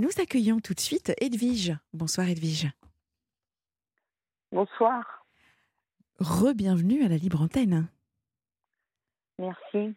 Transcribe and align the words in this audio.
Nous 0.00 0.10
accueillons 0.22 0.60
tout 0.60 0.74
de 0.74 0.80
suite 0.80 1.12
Edwige. 1.20 1.76
Bonsoir 1.92 2.28
Edwige. 2.28 2.70
Bonsoir. 4.52 5.26
Re-bienvenue 6.20 7.02
à 7.02 7.08
la 7.08 7.16
Libre 7.16 7.42
Antenne. 7.42 7.88
Merci. 9.40 9.96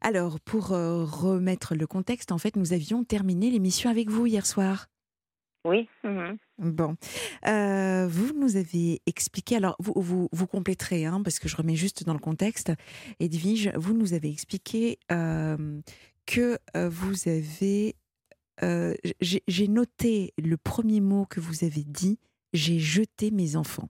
Alors, 0.00 0.40
pour 0.40 0.72
euh, 0.72 1.04
remettre 1.04 1.76
le 1.76 1.86
contexte, 1.86 2.32
en 2.32 2.38
fait, 2.38 2.56
nous 2.56 2.72
avions 2.72 3.04
terminé 3.04 3.50
l'émission 3.50 3.88
avec 3.88 4.10
vous 4.10 4.26
hier 4.26 4.44
soir. 4.46 4.88
Oui. 5.64 5.88
mhm. 6.02 6.38
Bon. 6.58 6.96
Euh, 7.46 8.08
vous 8.08 8.32
nous 8.32 8.56
avez 8.56 9.00
expliqué, 9.06 9.54
alors 9.56 9.76
vous, 9.78 9.94
vous, 9.96 10.28
vous 10.32 10.46
compléterez, 10.48 11.04
hein, 11.04 11.22
parce 11.22 11.38
que 11.38 11.48
je 11.48 11.56
remets 11.56 11.76
juste 11.76 12.02
dans 12.02 12.14
le 12.14 12.18
contexte. 12.18 12.72
Edwige, 13.20 13.70
vous 13.76 13.94
nous 13.94 14.12
avez 14.12 14.28
expliqué 14.28 14.98
euh, 15.12 15.80
que 16.26 16.58
vous 16.74 17.28
avez. 17.28 17.94
Euh, 18.62 18.94
j'ai 19.20 19.68
noté 19.68 20.32
le 20.42 20.56
premier 20.56 21.00
mot 21.00 21.26
que 21.26 21.40
vous 21.40 21.64
avez 21.64 21.84
dit 21.84 22.18
j'ai 22.52 22.78
jeté 22.78 23.30
mes 23.30 23.56
enfants. 23.56 23.88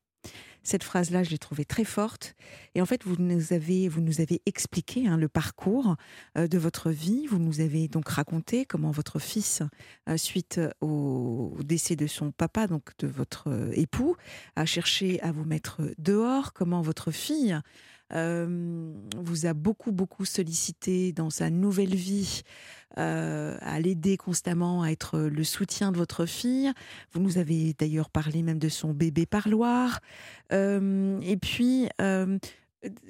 Cette 0.62 0.82
phrase-là, 0.82 1.22
je 1.22 1.30
l'ai 1.30 1.38
trouvée 1.38 1.64
très 1.64 1.84
forte. 1.84 2.34
Et 2.74 2.82
en 2.82 2.86
fait, 2.86 3.04
vous 3.04 3.14
nous 3.20 3.52
avez, 3.52 3.88
vous 3.88 4.00
nous 4.00 4.20
avez 4.20 4.42
expliqué 4.46 5.06
hein, 5.06 5.16
le 5.16 5.28
parcours 5.28 5.94
euh, 6.36 6.48
de 6.48 6.58
votre 6.58 6.90
vie. 6.90 7.28
Vous 7.28 7.38
nous 7.38 7.60
avez 7.60 7.86
donc 7.86 8.08
raconté 8.08 8.64
comment 8.64 8.90
votre 8.90 9.20
fils, 9.20 9.62
euh, 10.08 10.16
suite 10.16 10.60
au, 10.80 11.56
décès 11.64 11.94
de 11.94 12.08
son 12.08 12.32
papa, 12.32 12.66
donc 12.66 12.90
de 12.98 13.06
votre 13.06 13.70
époux, 13.74 14.16
a 14.56 14.66
cherché 14.66 15.20
à 15.22 15.30
vous 15.30 15.44
mettre 15.44 15.82
dehors. 15.98 16.52
Comment 16.52 16.82
votre 16.82 17.12
fille 17.12 17.56
euh, 18.12 18.92
vous 19.16 19.46
a 19.46 19.54
beaucoup, 19.54 19.92
beaucoup 19.92 20.24
sollicité 20.24 21.12
dans 21.12 21.30
sa 21.30 21.50
nouvelle 21.50 21.94
vie, 21.94 22.42
euh, 22.98 23.56
à 23.60 23.80
l'aider 23.80 24.16
constamment, 24.16 24.82
à 24.82 24.90
être 24.90 25.18
le 25.18 25.44
soutien 25.44 25.92
de 25.92 25.96
votre 25.96 26.26
fille. 26.26 26.72
Vous 27.12 27.20
nous 27.20 27.38
avez 27.38 27.74
d'ailleurs 27.78 28.10
parlé 28.10 28.42
même 28.42 28.58
de 28.58 28.68
son 28.68 28.92
bébé 28.92 29.26
parloir. 29.26 30.00
Euh, 30.52 31.18
et 31.22 31.36
puis, 31.36 31.88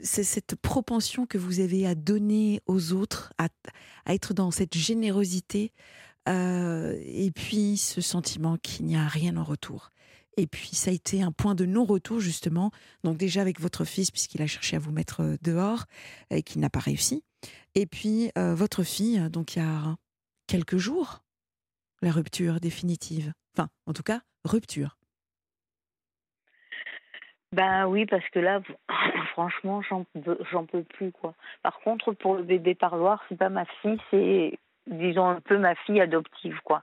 c'est 0.03 0.25
cette 0.25 0.55
propension 0.57 1.27
que 1.27 1.39
vous 1.39 1.61
avez 1.61 1.87
à 1.87 1.95
donner 1.95 2.61
aux 2.67 2.93
autres, 2.93 3.33
à, 3.39 3.49
à 4.07 4.15
être 4.15 4.33
dans 4.33 4.51
cette 4.51 4.77
générosité, 4.77 5.73
et 6.29 7.31
puis 7.35 7.77
ce 7.77 8.01
sentiment 8.01 8.57
qu'il 8.57 8.87
n'y 8.87 8.97
a 8.97 9.07
rien 9.07 9.37
en 9.37 9.45
retour. 9.45 9.91
Et 10.37 10.47
puis 10.47 10.75
ça 10.75 10.91
a 10.91 10.95
été 10.95 11.23
un 11.23 11.33
point 11.33 11.55
de 11.55 11.65
non-retour 11.65 12.21
justement, 12.21 12.71
donc 13.05 13.17
déjà 13.17 13.41
avec 13.41 13.61
votre 13.61 13.85
fils 13.85 14.11
puisqu'il 14.11 14.43
a 14.43 14.47
cherché 14.47 14.77
à 14.77 14.79
vous 14.79 14.93
mettre 14.93 15.23
euh, 15.23 15.37
dehors 15.43 15.85
et 16.31 16.43
qu'il 16.43 16.61
n'a 16.61 16.71
pas 16.71 16.81
réussi. 16.81 17.25
Et 17.75 17.87
puis 17.87 18.31
euh, 18.37 18.55
votre 18.55 18.83
fille, 18.83 19.31
donc 19.31 19.57
il 19.57 19.63
y 19.63 19.67
a 19.67 19.97
quelques 20.47 20.77
jours, 20.77 21.21
la 22.03 22.11
rupture 22.11 22.61
définitive. 22.61 23.33
Enfin, 23.57 23.69
en 23.87 23.93
tout 23.93 24.03
cas, 24.03 24.21
rupture. 24.45 24.99
Ben 27.53 27.87
oui, 27.87 28.05
parce 28.05 28.29
que 28.31 28.39
là, 28.39 28.61
franchement, 29.33 29.81
j'en 29.83 30.05
peux, 30.05 30.37
peux 30.71 30.83
plus 30.83 31.13
quoi. 31.13 31.35
Par 31.63 31.81
contre, 31.81 32.13
pour 32.13 32.35
le 32.35 32.43
bébé 32.43 32.75
parloir, 32.75 33.23
c'est 33.29 33.39
pas 33.39 33.49
ma 33.49 33.65
fille, 33.81 33.99
c'est 34.11 34.59
disons 34.87 35.29
un 35.29 35.41
peu 35.41 35.59
ma 35.59 35.75
fille 35.75 36.01
adoptive 36.01 36.59
quoi. 36.65 36.83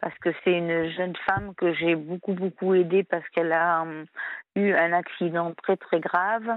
Parce 0.00 0.16
que 0.18 0.30
c'est 0.44 0.52
une 0.52 0.90
jeune 0.90 1.16
femme 1.26 1.54
que 1.54 1.72
j'ai 1.72 1.94
beaucoup 1.94 2.34
beaucoup 2.34 2.74
aidée 2.74 3.04
parce 3.04 3.26
qu'elle 3.30 3.52
a 3.52 3.82
hum, 3.82 4.04
eu 4.56 4.72
un 4.72 4.92
accident 4.92 5.52
très 5.54 5.76
très 5.76 6.00
grave 6.00 6.48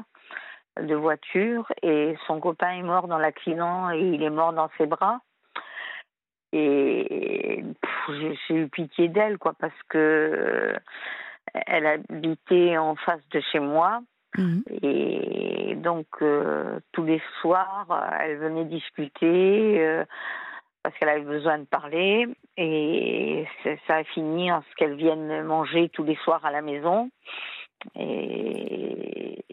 de 0.80 0.96
voiture 0.96 1.72
et 1.82 2.16
son 2.28 2.40
copain 2.40 2.72
est 2.72 2.84
mort 2.84 3.08
dans 3.08 3.18
l'accident 3.18 3.92
et 3.92 4.00
il 4.00 4.24
est 4.24 4.30
mort 4.30 4.54
dans 4.54 4.70
ses 4.78 4.86
bras. 4.86 5.20
Et 6.54 7.64
j'ai 8.10 8.56
eu 8.56 8.68
pitié 8.68 9.08
d'elle 9.08 9.38
quoi 9.38 9.54
parce 9.60 9.84
que 9.88 9.98
euh, 9.98 10.78
elle 11.54 11.86
habitait 11.86 12.78
en 12.78 12.96
face 12.96 13.28
de 13.30 13.40
chez 13.52 13.60
moi 13.60 14.02
Mhm. 14.38 14.64
et 14.82 15.76
donc 15.76 16.08
euh, 16.22 16.80
tous 16.94 17.04
les 17.04 17.22
soirs 17.42 17.86
elle 18.22 18.38
venait 18.38 18.64
discuter 18.64 19.86
euh, 19.86 20.06
parce 20.84 20.98
qu'elle 20.98 21.10
avait 21.10 21.22
besoin 21.22 21.60
de 21.60 21.66
parler 21.66 22.28
et 22.58 23.46
ça 23.88 23.98
a 23.98 24.04
fini 24.04 24.52
en 24.52 24.62
ce 24.62 24.76
qu'elle 24.76 24.96
vienne 24.96 25.44
manger 25.44 25.90
tous 25.90 26.04
les 26.04 26.16
soirs 26.16 26.44
à 26.46 26.52
la 26.52 26.62
maison 26.62 27.10
et 27.96 29.44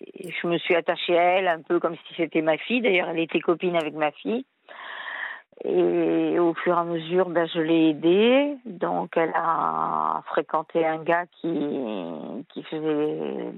je 0.42 0.46
me 0.46 0.58
suis 0.58 0.74
attachée 0.74 1.18
à 1.18 1.22
elle 1.22 1.48
un 1.48 1.62
peu 1.62 1.80
comme 1.80 1.96
si 1.96 2.14
c'était 2.16 2.42
ma 2.42 2.58
fille 2.58 2.80
d'ailleurs 2.80 3.08
elle 3.08 3.20
était 3.20 3.40
copine 3.40 3.76
avec 3.76 3.94
ma 3.94 4.10
fille 4.10 4.44
et 5.64 6.38
au 6.38 6.54
fur 6.54 6.76
et 6.76 6.78
à 6.78 6.84
mesure, 6.84 7.28
ben, 7.30 7.48
je 7.52 7.60
l'ai 7.60 7.90
aidée. 7.90 8.56
Donc, 8.64 9.16
elle 9.16 9.32
a 9.34 10.22
fréquenté 10.26 10.86
un 10.86 11.02
gars 11.02 11.26
qui, 11.40 11.58
qui 12.50 12.62
faisait 12.62 13.52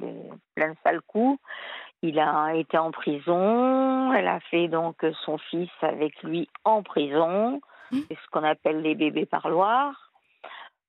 plein 0.55 0.71
de 0.71 0.77
sales 0.83 1.03
coups. 1.07 1.39
Il 2.03 2.19
a 2.19 2.55
été 2.55 2.79
en 2.79 2.91
prison. 2.91 4.13
Elle 4.13 4.29
a 4.29 4.41
fait 4.41 4.69
donc 4.69 5.05
son 5.25 5.39
fils 5.39 5.71
avec 5.83 6.23
lui 6.23 6.49
en 6.65 6.83
prison. 6.83 7.61
Mhm. 7.91 8.05
C'est 8.09 8.17
ce 8.17 8.27
qu'on 8.31 8.45
appelle 8.45 8.81
les 8.81 8.95
bébés 8.95 9.27
parloirs. 9.27 10.11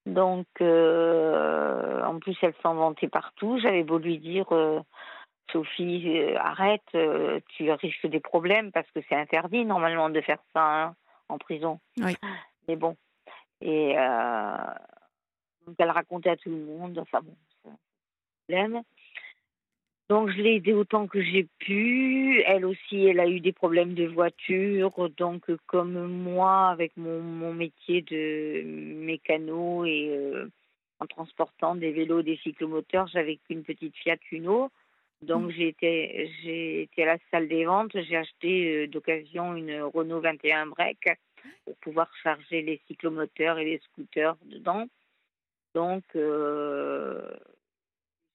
Donc, 0.05 0.47
euh, 0.61 2.03
en 2.03 2.19
plus, 2.19 2.35
elle 2.41 2.55
s'en 2.63 2.73
vantait 2.75 3.07
partout. 3.07 3.59
J'avais 3.61 3.83
beau 3.83 4.00
lui 4.00 4.17
dire, 4.17 4.47
euh, 4.51 4.79
Sophie, 5.51 6.03
euh, 6.07 6.38
arrête, 6.39 6.81
tu 7.50 7.71
risques 7.71 8.07
des 8.07 8.19
problèmes 8.19 8.71
parce 8.71 8.89
que 8.91 9.01
c'est 9.07 9.16
interdit 9.16 9.66
normalement 9.66 10.09
de 10.09 10.21
faire 10.21 10.39
ça 10.53 10.85
hein, 10.85 10.95
en 11.29 11.38
prison. 11.38 11.79
Oui. 11.97 12.16
Mais 12.67 12.75
bon. 12.75 12.95
Et 13.61 13.95
donc 15.67 15.75
elle 15.77 15.91
racontait 15.91 16.31
à 16.31 16.35
tout 16.35 16.50
le 16.50 16.66
monde, 16.66 16.97
enfin 16.97 17.19
bon, 17.21 17.35
c'est 17.61 17.69
un 17.69 17.77
problème. 18.47 18.81
Donc 20.11 20.29
je 20.29 20.41
l'ai 20.41 20.55
aidée 20.55 20.73
autant 20.73 21.07
que 21.07 21.22
j'ai 21.22 21.47
pu. 21.59 22.44
Elle 22.45 22.66
aussi, 22.66 23.05
elle 23.05 23.22
a 23.22 23.29
eu 23.29 23.39
des 23.39 23.53
problèmes 23.53 23.94
de 23.94 24.07
voiture. 24.07 25.09
Donc 25.16 25.49
comme 25.67 26.05
moi, 26.05 26.67
avec 26.67 26.97
mon, 26.97 27.22
mon 27.22 27.53
métier 27.53 28.01
de 28.01 28.61
mécano 28.61 29.85
et 29.85 30.09
euh, 30.09 30.50
en 31.00 31.05
transportant 31.05 31.75
des 31.75 31.94
vélos, 31.94 32.23
des 32.23 32.35
cyclomoteurs, 32.44 33.07
j'avais 33.07 33.38
qu'une 33.38 33.63
petite 33.63 33.95
Fiat 33.95 34.17
Uno. 34.33 34.69
Donc 35.21 35.50
j'ai 35.51 35.69
été, 35.69 36.29
j'ai 36.44 36.81
été 36.81 37.03
à 37.03 37.13
la 37.13 37.17
salle 37.31 37.47
des 37.47 37.63
ventes, 37.63 37.94
j'ai 37.94 38.17
acheté 38.17 38.83
euh, 38.83 38.88
d'occasion 38.88 39.55
une 39.55 39.81
Renault 39.81 40.19
21 40.19 40.66
Break 40.66 41.07
pour 41.63 41.77
pouvoir 41.77 42.09
charger 42.21 42.61
les 42.61 42.81
cyclomoteurs 42.88 43.59
et 43.59 43.63
les 43.63 43.79
scooters 43.85 44.35
dedans. 44.44 44.88
Donc 45.73 46.03
euh, 46.17 47.31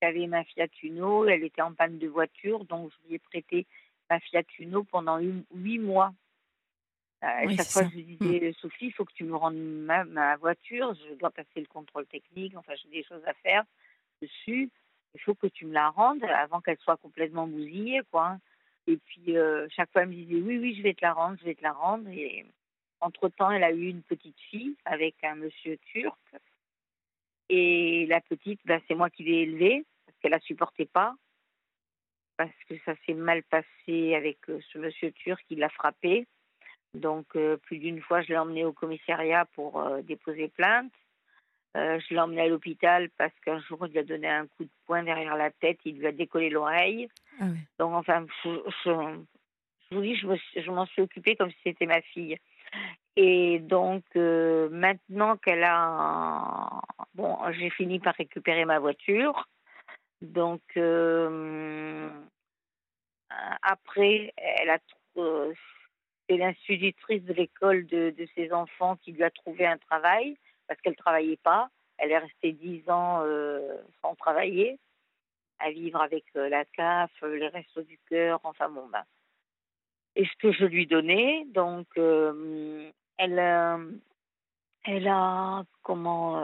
j'avais 0.06 0.26
ma 0.26 0.44
Fiat 0.44 0.68
Uno, 0.82 1.26
elle 1.26 1.44
était 1.44 1.62
en 1.62 1.72
panne 1.72 1.98
de 1.98 2.08
voiture, 2.08 2.64
donc 2.64 2.90
je 2.92 3.08
lui 3.08 3.14
ai 3.16 3.18
prêté 3.18 3.66
ma 4.08 4.20
Fiat 4.20 4.44
Uno 4.58 4.84
pendant 4.84 5.18
huit 5.18 5.44
huit 5.54 5.78
mois. 5.78 6.12
Euh, 7.24 7.46
Oui, 7.46 7.56
chaque 7.56 7.66
fois, 7.68 7.82
ça. 7.82 7.88
je 7.88 7.96
lui 7.96 8.16
disais, 8.16 8.52
Sophie, 8.60 8.86
il 8.86 8.92
faut 8.92 9.04
que 9.04 9.12
tu 9.14 9.24
me 9.24 9.34
rendes 9.34 9.56
ma, 9.56 10.04
ma 10.04 10.36
voiture, 10.36 10.94
je 10.94 11.14
dois 11.14 11.30
passer 11.30 11.60
le 11.60 11.66
contrôle 11.66 12.06
technique, 12.06 12.56
enfin 12.56 12.74
j'ai 12.74 12.88
des 12.90 13.04
choses 13.04 13.24
à 13.26 13.34
faire 13.34 13.64
dessus 14.20 14.70
il 15.16 15.20
faut 15.22 15.34
que 15.34 15.46
tu 15.46 15.64
me 15.64 15.72
la 15.72 15.88
rendes 15.88 16.22
avant 16.24 16.60
qu'elle 16.60 16.78
soit 16.78 16.98
complètement 16.98 17.46
bousillée, 17.46 18.02
quoi. 18.10 18.36
Et 18.86 18.98
puis, 18.98 19.36
euh, 19.36 19.66
chaque 19.74 19.90
fois, 19.90 20.02
elle 20.02 20.08
me 20.08 20.14
disait, 20.14 20.40
oui, 20.40 20.58
oui, 20.58 20.74
je 20.76 20.82
vais 20.82 20.92
te 20.92 21.02
la 21.02 21.14
rendre, 21.14 21.38
je 21.40 21.44
vais 21.44 21.54
te 21.54 21.62
la 21.62 21.72
rendre. 21.72 22.08
Et 22.10 22.44
entre-temps, 23.00 23.50
elle 23.50 23.64
a 23.64 23.72
eu 23.72 23.88
une 23.88 24.02
petite 24.02 24.38
fille 24.50 24.76
avec 24.84 25.16
un 25.24 25.36
monsieur 25.36 25.78
turc. 25.92 26.18
Et 27.48 28.06
la 28.06 28.20
petite, 28.20 28.60
ben, 28.66 28.80
c'est 28.86 28.94
moi 28.94 29.08
qui 29.08 29.24
l'ai 29.24 29.42
élevée, 29.42 29.84
qu'elle 30.26 30.32
la 30.32 30.40
supportait 30.40 30.86
pas. 30.86 31.14
Parce 32.36 32.50
que 32.68 32.74
ça 32.84 32.94
s'est 33.06 33.14
mal 33.14 33.42
passé 33.44 34.14
avec 34.14 34.38
euh, 34.50 34.60
ce 34.72 34.78
monsieur 34.78 35.10
turc 35.12 35.42
qui 35.48 35.54
l'a 35.56 35.70
frappée. 35.70 36.26
Donc, 36.94 37.26
euh, 37.36 37.56
plus 37.56 37.78
d'une 37.78 38.00
fois, 38.00 38.20
je 38.22 38.28
l'ai 38.28 38.38
emmenée 38.38 38.64
au 38.64 38.72
commissariat 38.72 39.46
pour 39.54 39.80
euh, 39.80 40.02
déposer 40.02 40.48
plainte. 40.48 40.92
Euh, 41.76 41.98
je 42.00 42.14
l'ai 42.14 42.20
emmené 42.20 42.42
à 42.42 42.48
l'hôpital 42.48 43.08
parce 43.16 43.32
qu'un 43.44 43.60
jour, 43.60 43.86
il 43.86 43.92
lui 43.92 43.98
a 43.98 44.02
donné 44.04 44.28
un 44.28 44.46
coup 44.46 44.64
de 44.64 44.70
poing 44.86 45.02
derrière 45.02 45.36
la 45.36 45.50
tête, 45.50 45.78
il 45.84 45.98
lui 45.98 46.06
a 46.06 46.12
décollé 46.12 46.50
l'oreille. 46.50 47.08
Ah. 47.40 47.44
Donc, 47.78 47.94
enfin, 47.94 48.26
je, 48.44 48.50
je- 48.84 49.18
je 49.90 49.94
vous 49.96 50.02
dis, 50.02 50.16
je, 50.16 50.26
me 50.26 50.36
suis- 50.36 50.62
je 50.62 50.70
m'en 50.70 50.86
suis 50.86 51.02
occupée 51.02 51.36
comme 51.36 51.50
si 51.50 51.58
c'était 51.64 51.86
ma 51.86 52.00
fille. 52.02 52.36
Et 53.16 53.60
donc, 53.60 54.04
maintenant 54.14 55.36
qu'elle 55.38 55.64
a. 55.64 56.80
Bon, 57.14 57.38
j'ai 57.52 57.70
fini 57.70 57.98
par 58.00 58.14
récupérer 58.14 58.64
ma 58.66 58.78
voiture. 58.78 59.48
Donc, 60.26 60.62
euh, 60.76 62.08
après, 63.62 64.32
elle 64.36 64.70
a. 64.70 64.78
euh, 65.18 65.52
C'est 66.28 66.36
l'institutrice 66.36 67.22
de 67.22 67.32
l'école 67.32 67.86
de, 67.86 68.14
ses 68.34 68.52
enfants 68.52 68.96
qui 68.96 69.12
lui 69.12 69.22
a 69.22 69.30
trouvé 69.30 69.66
un 69.66 69.78
travail 69.78 70.36
parce 70.66 70.80
qu'elle 70.80 70.96
travaillait 70.96 71.38
pas. 71.42 71.70
Elle 71.98 72.10
est 72.10 72.18
restée 72.18 72.52
dix 72.52 72.82
ans 72.90 73.22
euh, 73.22 73.78
sans 74.02 74.14
travailler, 74.16 74.78
à 75.58 75.70
vivre 75.70 76.00
avec 76.00 76.24
la 76.34 76.64
CAF, 76.64 77.10
les 77.22 77.48
restos 77.48 77.82
du 77.82 77.98
cœur, 78.08 78.40
enfin 78.42 78.68
bon 78.68 78.86
ben. 78.88 79.04
Et 80.16 80.26
ce 80.26 80.36
que 80.38 80.52
je 80.52 80.64
lui 80.64 80.86
donnais, 80.86 81.44
donc 81.54 81.86
elle, 81.96 83.38
Elle 84.84 85.08
a 85.08 85.64
comment 85.82 86.36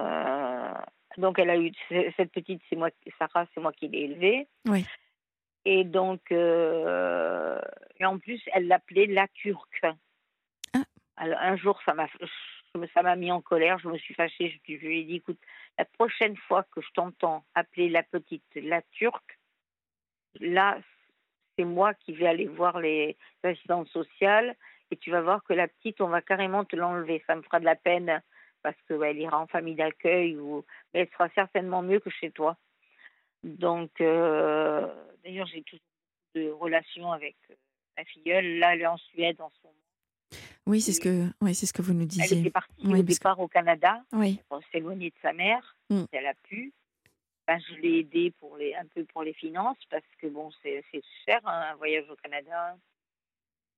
donc 1.19 1.39
elle 1.39 1.51
a 1.51 1.57
eu 1.57 1.73
cette 2.17 2.33
petite, 2.33 2.63
c'est 2.69 2.77
moi, 2.77 2.91
Sarah, 3.19 3.47
c'est 3.55 3.61
moi 3.61 3.73
qui 3.73 3.89
l'ai 3.89 4.03
élevée. 4.03 4.49
Oui. 4.67 4.85
Et 5.65 5.85
donc 5.85 6.21
euh, 6.33 7.61
et 7.99 8.05
en 8.05 8.19
plus 8.19 8.41
elle 8.53 8.67
l'appelait 8.67 9.07
la 9.07 9.29
Turque. 9.29 9.83
Ah. 10.75 10.83
Alors, 11.17 11.39
un 11.41 11.57
jour 11.57 11.81
ça 11.85 11.95
m'a 11.95 12.09
ça 12.95 13.03
m'a 13.03 13.17
mis 13.17 13.31
en 13.31 13.41
colère, 13.41 13.79
je 13.79 13.89
me 13.89 13.99
suis 13.99 14.15
fâchée, 14.15 14.61
je, 14.67 14.77
je 14.77 14.87
lui 14.87 15.01
ai 15.01 15.05
dit 15.05 15.17
écoute, 15.17 15.39
la 15.79 15.85
prochaine 15.85 16.37
fois 16.37 16.65
que 16.75 16.81
je 16.81 16.89
t'entends 16.95 17.45
appeler 17.55 17.89
la 17.89 18.03
petite 18.03 18.45
la 18.55 18.83
Turque, 18.93 19.39
là 20.41 20.79
c'est 21.57 21.65
moi 21.65 21.95
qui 21.95 22.13
vais 22.13 22.27
aller 22.27 22.47
voir 22.47 22.81
les 22.81 23.17
assistantes 23.43 23.89
sociales 23.89 24.57
et 24.91 24.97
tu 24.97 25.11
vas 25.11 25.23
voir 25.23 25.43
que 25.45 25.55
la 25.55 25.69
petite, 25.69 26.01
on 26.01 26.09
va 26.09 26.21
carrément 26.21 26.65
te 26.65 26.77
l'enlever. 26.77 27.23
Ça 27.27 27.35
me 27.35 27.43
fera 27.43 27.61
de 27.61 27.65
la 27.65 27.77
peine 27.77 28.23
parce 28.63 28.77
qu'elle 28.87 29.19
ira 29.19 29.41
en 29.41 29.47
famille 29.47 29.75
d'accueil, 29.75 30.37
ou... 30.37 30.65
mais 30.93 31.01
elle 31.01 31.11
sera 31.11 31.29
certainement 31.31 31.83
mieux 31.83 32.01
que 32.01 32.11
chez 32.11 32.31
toi. 32.31 32.57
Donc, 33.43 34.01
euh, 34.01 34.87
d'ailleurs, 35.25 35.47
j'ai 35.47 35.63
toujours 35.63 35.83
de 36.35 36.51
relations 36.51 37.13
avec 37.13 37.37
euh, 37.51 37.55
ma 37.97 38.05
filleule. 38.05 38.59
Là, 38.59 38.75
elle 38.75 38.83
est 38.83 38.87
en 38.87 38.97
Suède 38.97 39.41
en 39.41 39.51
ce 39.51 39.67
moment. 39.67 39.77
Oui, 40.67 40.81
c'est 40.81 40.93
ce 40.93 41.01
que, 41.01 41.27
oui, 41.41 41.55
c'est 41.55 41.67
ce 41.67 41.73
que 41.73 41.83
vous 41.83 41.93
nous 41.93 42.07
disiez. 42.07 42.39
Elle 42.39 42.47
était 42.47 42.51
partie 42.51 42.87
au 42.87 43.03
départ 43.03 43.41
au 43.41 43.49
Canada 43.49 44.03
oui. 44.13 44.41
pour 44.49 44.61
s'éloigner 44.71 45.11
de 45.11 45.17
sa 45.21 45.33
mère. 45.33 45.77
Mm. 45.91 46.05
Elle 46.13 46.27
a 46.27 46.35
pu. 46.35 46.73
Ben, 47.49 47.61
je 47.69 47.75
l'ai 47.81 47.99
aidée 47.99 48.33
pour 48.39 48.57
les, 48.57 48.75
un 48.77 48.87
peu 48.87 49.05
pour 49.07 49.25
les 49.25 49.33
finances 49.33 49.79
parce 49.91 50.05
que 50.19 50.29
bon, 50.29 50.51
c'est 50.63 50.85
cher 51.25 51.41
hein, 51.45 51.73
un 51.73 51.75
voyage 51.75 52.09
au 52.09 52.15
Canada. 52.17 52.77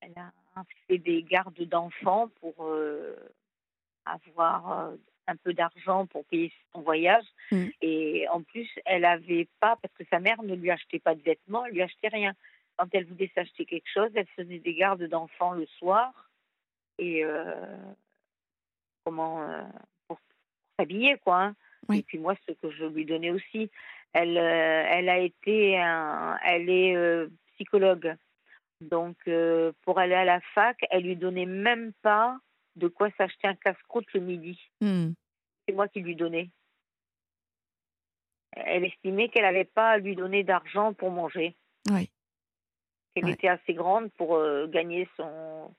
Elle 0.01 0.13
a 0.17 0.33
fait 0.87 0.99
des 0.99 1.23
gardes 1.23 1.63
d'enfants 1.63 2.29
pour 2.41 2.55
euh, 2.61 3.17
avoir 4.07 4.73
euh, 4.73 4.97
un 5.27 5.37
peu 5.37 5.55
d'argent 5.55 6.07
pour 6.07 6.25
payer 6.27 6.53
son 6.73 6.83
voyage. 6.83 7.25
Mm. 7.51 7.67
Et 7.83 8.27
en 8.29 8.43
plus, 8.43 8.69
elle 8.85 9.03
n'avait 9.03 9.49
pas, 9.61 9.77
parce 9.81 9.95
que 9.95 10.05
sa 10.11 10.21
mère 10.21 10.43
ne 10.43 10.55
lui 10.55 10.71
achetait 10.71 10.99
pas 10.99 11.15
de 11.15 11.23
vêtements, 11.23 11.65
elle 11.67 11.75
lui 11.75 11.83
achetait 11.83 12.09
rien. 12.09 12.35
Quand 12.77 12.89
elle 12.93 13.07
voulait 13.07 13.31
s'acheter 13.35 13.65
quelque 13.65 13.89
chose, 13.93 14.11
elle 14.15 14.27
faisait 14.37 14.59
des 14.59 14.75
gardes 14.75 15.05
d'enfants 15.05 15.53
le 15.53 15.67
soir. 15.79 16.13
Et 16.99 17.25
euh, 17.25 17.55
comment 19.05 19.47
pour, 20.07 20.19
s'habiller 20.79 21.17
quoi. 21.19 21.43
Hein. 21.43 21.55
Et 21.93 22.03
puis 22.03 22.19
moi, 22.19 22.35
ce 22.47 22.53
que 22.53 22.71
je 22.71 22.85
lui 22.85 23.05
donnais 23.05 23.31
aussi, 23.31 23.71
elle, 24.15 24.39
euh, 24.39 24.85
elle 24.89 25.09
a 25.09 25.19
été, 25.19 25.79
un, 25.79 26.39
elle 26.45 26.71
est 26.71 26.97
euh, 26.97 27.29
psychologue. 27.55 28.15
Donc, 28.81 29.17
euh, 29.29 29.73
pour 29.83 29.99
aller 29.99 30.15
à 30.15 30.25
la 30.25 30.41
fac, 30.55 30.77
elle 30.91 31.03
lui 31.03 31.17
donnait 31.17 31.47
même 31.47 31.93
pas 32.03 32.39
de 32.77 32.89
quoi 32.89 33.09
s'acheter 33.17 33.49
un 33.49 33.55
casse-croûte 33.55 34.13
le 34.15 34.21
midi. 34.21 34.61
Hmm. 34.81 35.13
C'est 35.67 35.75
moi 35.75 35.89
qui 35.89 36.01
lui 36.01 36.17
donnais. 36.17 36.51
Elle 38.53 38.85
estimait 38.85 39.29
qu'elle 39.29 39.43
n'avait 39.43 39.65
pas 39.65 39.91
à 39.91 39.99
lui 39.99 40.15
donner 40.15 40.45
d'argent 40.45 40.93
pour 40.93 41.11
manger. 41.11 41.57
Oui. 41.91 42.11
Qu'elle 43.15 43.29
était 43.29 43.49
assez 43.49 43.75
grande 43.75 44.11
pour 44.13 44.41
gagner 44.69 45.09
son, 45.17 45.73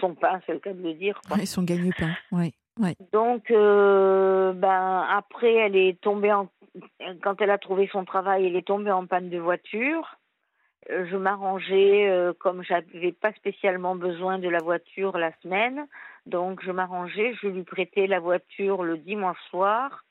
son 0.00 0.14
pain, 0.14 0.40
c'est 0.46 0.52
le 0.52 0.58
cas 0.58 0.72
de 0.72 0.82
le 0.82 0.94
dire. 0.94 1.20
Quoi. 1.26 1.44
son 1.46 1.62
gagne-pain, 1.62 2.14
oui. 2.32 2.54
Donc, 3.12 3.50
euh, 3.50 4.52
ben, 4.52 5.06
après, 5.10 5.54
elle 5.54 5.76
est 5.76 6.00
tombée 6.00 6.32
en. 6.32 6.48
Quand 7.22 7.40
elle 7.40 7.50
a 7.50 7.58
trouvé 7.58 7.88
son 7.92 8.04
travail, 8.04 8.46
elle 8.46 8.56
est 8.56 8.66
tombée 8.66 8.92
en 8.92 9.06
panne 9.06 9.28
de 9.28 9.38
voiture. 9.38 10.18
Euh, 10.90 11.04
je 11.10 11.16
m'arrangeais, 11.16 12.08
euh, 12.08 12.32
comme 12.32 12.62
j'avais 12.62 13.12
pas 13.12 13.32
spécialement 13.34 13.96
besoin 13.96 14.38
de 14.38 14.48
la 14.48 14.60
voiture 14.60 15.18
la 15.18 15.32
semaine, 15.42 15.86
donc 16.26 16.62
je 16.62 16.70
m'arrangeais, 16.70 17.34
je 17.42 17.48
lui 17.48 17.64
prêtais 17.64 18.06
la 18.06 18.20
voiture 18.20 18.82
le 18.82 18.98
dimanche 18.98 19.40
soir 19.50 20.04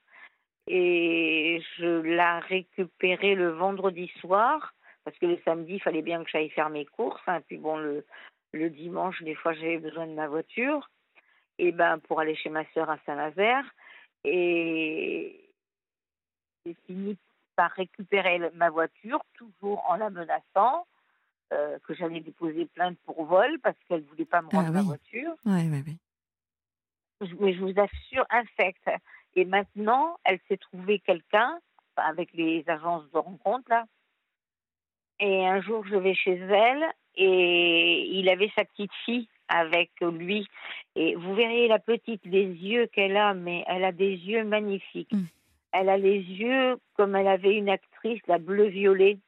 et 0.67 1.61
je 1.77 2.01
la 2.01 2.39
récupérais 2.39 3.35
le 3.35 3.49
vendredi 3.49 4.11
soir 4.19 4.73
parce 5.03 5.17
que 5.17 5.25
le 5.25 5.39
samedi, 5.43 5.75
il 5.75 5.81
fallait 5.81 6.01
bien 6.01 6.23
que 6.23 6.29
j'aille 6.29 6.49
faire 6.49 6.69
mes 6.69 6.85
courses. 6.85 7.21
Hein, 7.27 7.41
puis 7.47 7.57
bon, 7.57 7.77
le, 7.77 8.05
le 8.53 8.69
dimanche, 8.69 9.21
des 9.23 9.35
fois, 9.35 9.53
j'avais 9.53 9.79
besoin 9.79 10.05
de 10.05 10.13
ma 10.13 10.27
voiture. 10.27 10.89
Et 11.57 11.71
ben 11.71 11.97
pour 11.99 12.19
aller 12.19 12.35
chez 12.35 12.49
ma 12.49 12.63
sœur 12.73 12.89
à 12.89 12.97
Saint-Nazaire. 13.05 13.65
Et 14.23 15.49
j'ai 16.65 16.75
fini 16.85 17.17
par 17.55 17.71
récupérer 17.71 18.39
ma 18.53 18.69
voiture 18.69 19.21
toujours 19.33 19.83
en 19.89 19.95
la 19.95 20.09
menaçant 20.09 20.85
euh, 21.53 21.77
que 21.87 21.93
j'allais 21.93 22.19
déposer 22.19 22.65
plainte 22.67 22.97
pour 23.05 23.25
vol 23.25 23.59
parce 23.63 23.77
qu'elle 23.87 24.03
voulait 24.03 24.25
pas 24.25 24.41
me 24.41 24.49
ah 24.51 24.57
rendre 24.57 24.71
ma 24.71 24.81
voiture. 24.81 25.33
Oui, 25.45 25.67
oui, 25.69 25.83
oui. 25.85 25.97
Mais 27.39 27.53
je 27.53 27.59
vous 27.59 27.73
assure, 27.79 28.25
infecte. 28.29 28.89
Et 29.35 29.45
maintenant, 29.45 30.17
elle 30.23 30.39
s'est 30.47 30.57
trouvée 30.57 30.99
quelqu'un 30.99 31.59
avec 31.95 32.33
les 32.33 32.63
agences 32.67 33.09
de 33.11 33.17
rencontre 33.17 33.69
là. 33.69 33.85
Et 35.19 35.45
un 35.45 35.61
jour, 35.61 35.85
je 35.85 35.95
vais 35.95 36.13
chez 36.13 36.35
elle 36.35 36.85
et 37.15 38.07
il 38.17 38.29
avait 38.29 38.51
sa 38.55 38.63
petite 38.63 38.93
fille 39.05 39.27
avec 39.49 39.91
lui. 40.01 40.47
Et 40.95 41.15
vous 41.15 41.35
verrez 41.35 41.67
la 41.67 41.79
petite, 41.79 42.23
les 42.25 42.45
yeux 42.45 42.87
qu'elle 42.87 43.17
a, 43.17 43.33
mais 43.33 43.63
elle 43.67 43.83
a 43.83 43.91
des 43.91 44.15
yeux 44.15 44.43
magnifiques. 44.45 45.11
Mm. 45.11 45.25
Elle 45.71 45.89
a 45.89 45.97
les 45.97 46.19
yeux 46.19 46.77
comme 46.93 47.15
elle 47.15 47.27
avait 47.27 47.55
une 47.55 47.69
actrice, 47.69 48.21
la 48.27 48.37
bleu-violet. 48.37 49.19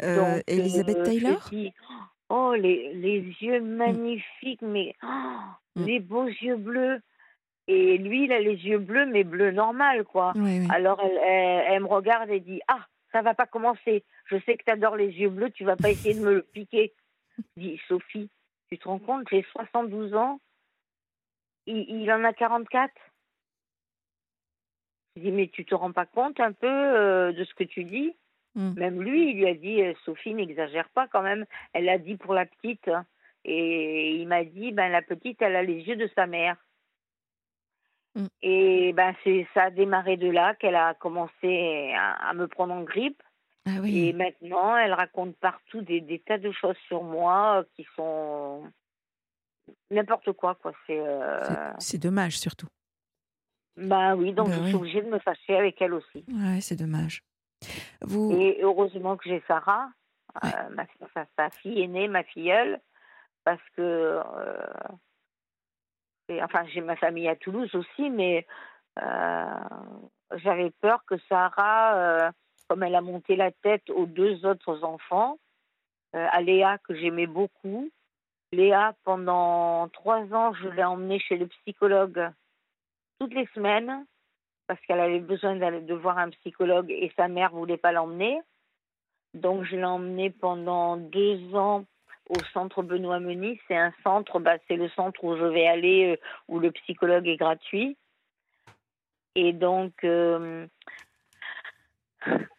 Euh, 0.00 0.40
Elisabeth 0.46 0.98
euh, 0.98 1.04
Taylor? 1.04 1.50
Oh, 2.28 2.54
les, 2.54 2.94
les 2.94 3.20
yeux 3.40 3.60
mm. 3.60 3.76
magnifiques, 3.76 4.62
mais 4.62 4.94
oh, 5.02 5.06
mm. 5.76 5.84
les 5.84 6.00
beaux 6.00 6.28
yeux 6.28 6.56
bleus. 6.56 7.00
Et 7.68 7.98
lui, 7.98 8.24
il 8.24 8.32
a 8.32 8.40
les 8.40 8.56
yeux 8.56 8.78
bleus, 8.78 9.06
mais 9.06 9.22
bleu 9.22 9.50
normal, 9.50 10.04
quoi. 10.04 10.32
Alors, 10.70 11.00
elle, 11.00 11.64
elle, 11.68 11.82
me 11.82 11.86
regarde 11.86 12.30
et 12.30 12.40
dit 12.40 12.60
Ah, 12.66 12.86
ça 13.12 13.22
va 13.22 13.34
pas 13.34 13.46
commencer. 13.46 14.02
Je 14.26 14.36
sais 14.46 14.56
que 14.56 14.64
tu 14.64 14.72
adores 14.72 14.96
les 14.96 15.10
yeux 15.10 15.28
bleus, 15.28 15.50
tu 15.50 15.64
vas 15.64 15.76
pas 15.76 15.90
essayer 15.90 16.14
de 16.14 16.24
me 16.24 16.34
le 16.34 16.42
piquer. 16.42 16.92
Dit 17.56 17.80
Sophie, 17.86 18.30
tu 18.70 18.78
te 18.78 18.88
rends 18.88 18.98
compte, 18.98 19.28
j'ai 19.30 19.44
72 19.52 20.14
ans, 20.14 20.40
il, 21.66 22.10
en 22.10 22.24
a 22.24 22.32
44. 22.32 22.92
Je 25.16 25.22
dis, 25.22 25.30
mais 25.30 25.48
tu 25.48 25.64
te 25.64 25.74
rends 25.74 25.92
pas 25.92 26.06
compte 26.06 26.40
un 26.40 26.52
peu 26.52 26.66
euh, 26.66 27.32
de 27.32 27.44
ce 27.44 27.54
que 27.54 27.64
tu 27.64 27.84
dis? 27.84 28.14
Hmm. 28.54 28.74
Même 28.76 29.02
lui, 29.02 29.30
il 29.30 29.36
lui 29.36 29.46
a 29.46 29.54
dit, 29.54 29.82
euh, 29.82 29.94
Sophie, 30.04 30.34
n'exagère 30.34 30.88
pas 30.90 31.06
quand 31.08 31.22
même. 31.22 31.44
Elle 31.72 31.88
a 31.88 31.98
dit 31.98 32.16
pour 32.16 32.34
la 32.34 32.46
petite. 32.46 32.88
Hein. 32.88 33.04
Et 33.44 34.16
il 34.16 34.28
m'a 34.28 34.44
dit, 34.44 34.72
ben 34.72 34.88
la 34.88 35.02
petite, 35.02 35.42
elle 35.42 35.56
a 35.56 35.62
les 35.62 35.82
yeux 35.82 35.96
de 35.96 36.08
sa 36.14 36.26
mère. 36.26 36.56
Hmm. 38.14 38.26
Et 38.42 38.92
ben 38.92 39.14
c'est 39.24 39.46
ça 39.54 39.64
a 39.64 39.70
démarré 39.70 40.16
de 40.16 40.28
là 40.28 40.54
qu'elle 40.54 40.74
a 40.74 40.94
commencé 40.94 41.94
à, 41.96 42.32
me 42.34 42.46
prendre 42.46 42.74
en 42.74 42.82
grippe. 42.82 43.22
Ah 43.66 43.78
oui. 43.80 44.08
Et 44.08 44.12
maintenant, 44.12 44.76
elle 44.76 44.92
raconte 44.92 45.36
partout 45.36 45.82
des, 45.82 46.00
des, 46.00 46.18
tas 46.18 46.38
de 46.38 46.50
choses 46.52 46.76
sur 46.88 47.02
moi 47.04 47.60
euh, 47.60 47.64
qui 47.74 47.86
sont 47.96 48.64
n'importe 49.90 50.32
quoi. 50.32 50.56
quoi. 50.56 50.72
C'est 50.86 50.98
euh... 50.98 51.98
dommage 51.98 52.38
surtout. 52.38 52.66
Bah 53.76 54.14
oui, 54.14 54.32
donc 54.32 54.48
bah 54.48 54.56
je 54.60 54.66
suis 54.66 54.74
obligée 54.74 55.02
de 55.02 55.08
me 55.08 55.18
fâcher 55.18 55.56
avec 55.56 55.80
elle 55.80 55.94
aussi. 55.94 56.24
Ouais, 56.28 56.60
c'est 56.60 56.76
dommage. 56.76 57.22
Vous... 58.02 58.32
Et 58.32 58.58
heureusement 58.62 59.16
que 59.16 59.28
j'ai 59.28 59.42
Sarah, 59.46 59.88
euh, 60.44 60.48
ma, 60.70 60.86
sa, 61.36 61.50
fille 61.50 61.82
aînée, 61.82 62.08
ma 62.08 62.22
filleule, 62.22 62.80
parce 63.44 63.62
que. 63.76 63.82
Euh, 63.82 64.64
enfin, 66.42 66.64
j'ai 66.66 66.80
ma 66.80 66.96
famille 66.96 67.28
à 67.28 67.36
Toulouse 67.36 67.74
aussi, 67.74 68.10
mais 68.10 68.46
j'avais 70.36 70.70
peur 70.80 71.04
que 71.06 71.16
Sarah 71.28 72.32
comme 72.72 72.84
elle 72.84 72.94
a 72.94 73.02
monté 73.02 73.36
la 73.36 73.50
tête 73.50 73.90
aux 73.90 74.06
deux 74.06 74.46
autres 74.46 74.82
enfants, 74.82 75.36
euh, 76.16 76.26
à 76.32 76.40
Léa 76.40 76.78
que 76.78 76.94
j'aimais 76.94 77.26
beaucoup. 77.26 77.90
Léa, 78.50 78.94
pendant 79.04 79.88
trois 79.88 80.22
ans, 80.32 80.54
je 80.54 80.68
l'ai 80.68 80.82
emmenée 80.82 81.18
chez 81.18 81.36
le 81.36 81.48
psychologue 81.48 82.30
toutes 83.18 83.34
les 83.34 83.46
semaines 83.54 84.06
parce 84.66 84.80
qu'elle 84.86 85.00
avait 85.00 85.20
besoin 85.20 85.56
de 85.56 85.94
voir 85.94 86.18
un 86.18 86.30
psychologue 86.30 86.90
et 86.90 87.12
sa 87.16 87.28
mère 87.28 87.50
voulait 87.50 87.76
pas 87.76 87.92
l'emmener. 87.92 88.40
Donc 89.34 89.64
je 89.64 89.76
l'ai 89.76 89.84
emmenée 89.84 90.30
pendant 90.30 90.96
deux 90.96 91.54
ans 91.54 91.84
au 92.28 92.38
centre 92.52 92.82
Benoît 92.82 93.20
Menis. 93.20 93.60
C'est 93.68 93.76
un 93.76 93.92
centre, 94.02 94.38
bah, 94.40 94.56
c'est 94.68 94.76
le 94.76 94.88
centre 94.90 95.22
où 95.24 95.36
je 95.36 95.44
vais 95.44 95.66
aller, 95.66 96.12
euh, 96.12 96.16
où 96.48 96.58
le 96.58 96.70
psychologue 96.72 97.26
est 97.26 97.36
gratuit. 97.36 97.96
Et 99.34 99.52
donc, 99.52 99.92
euh, 100.04 100.66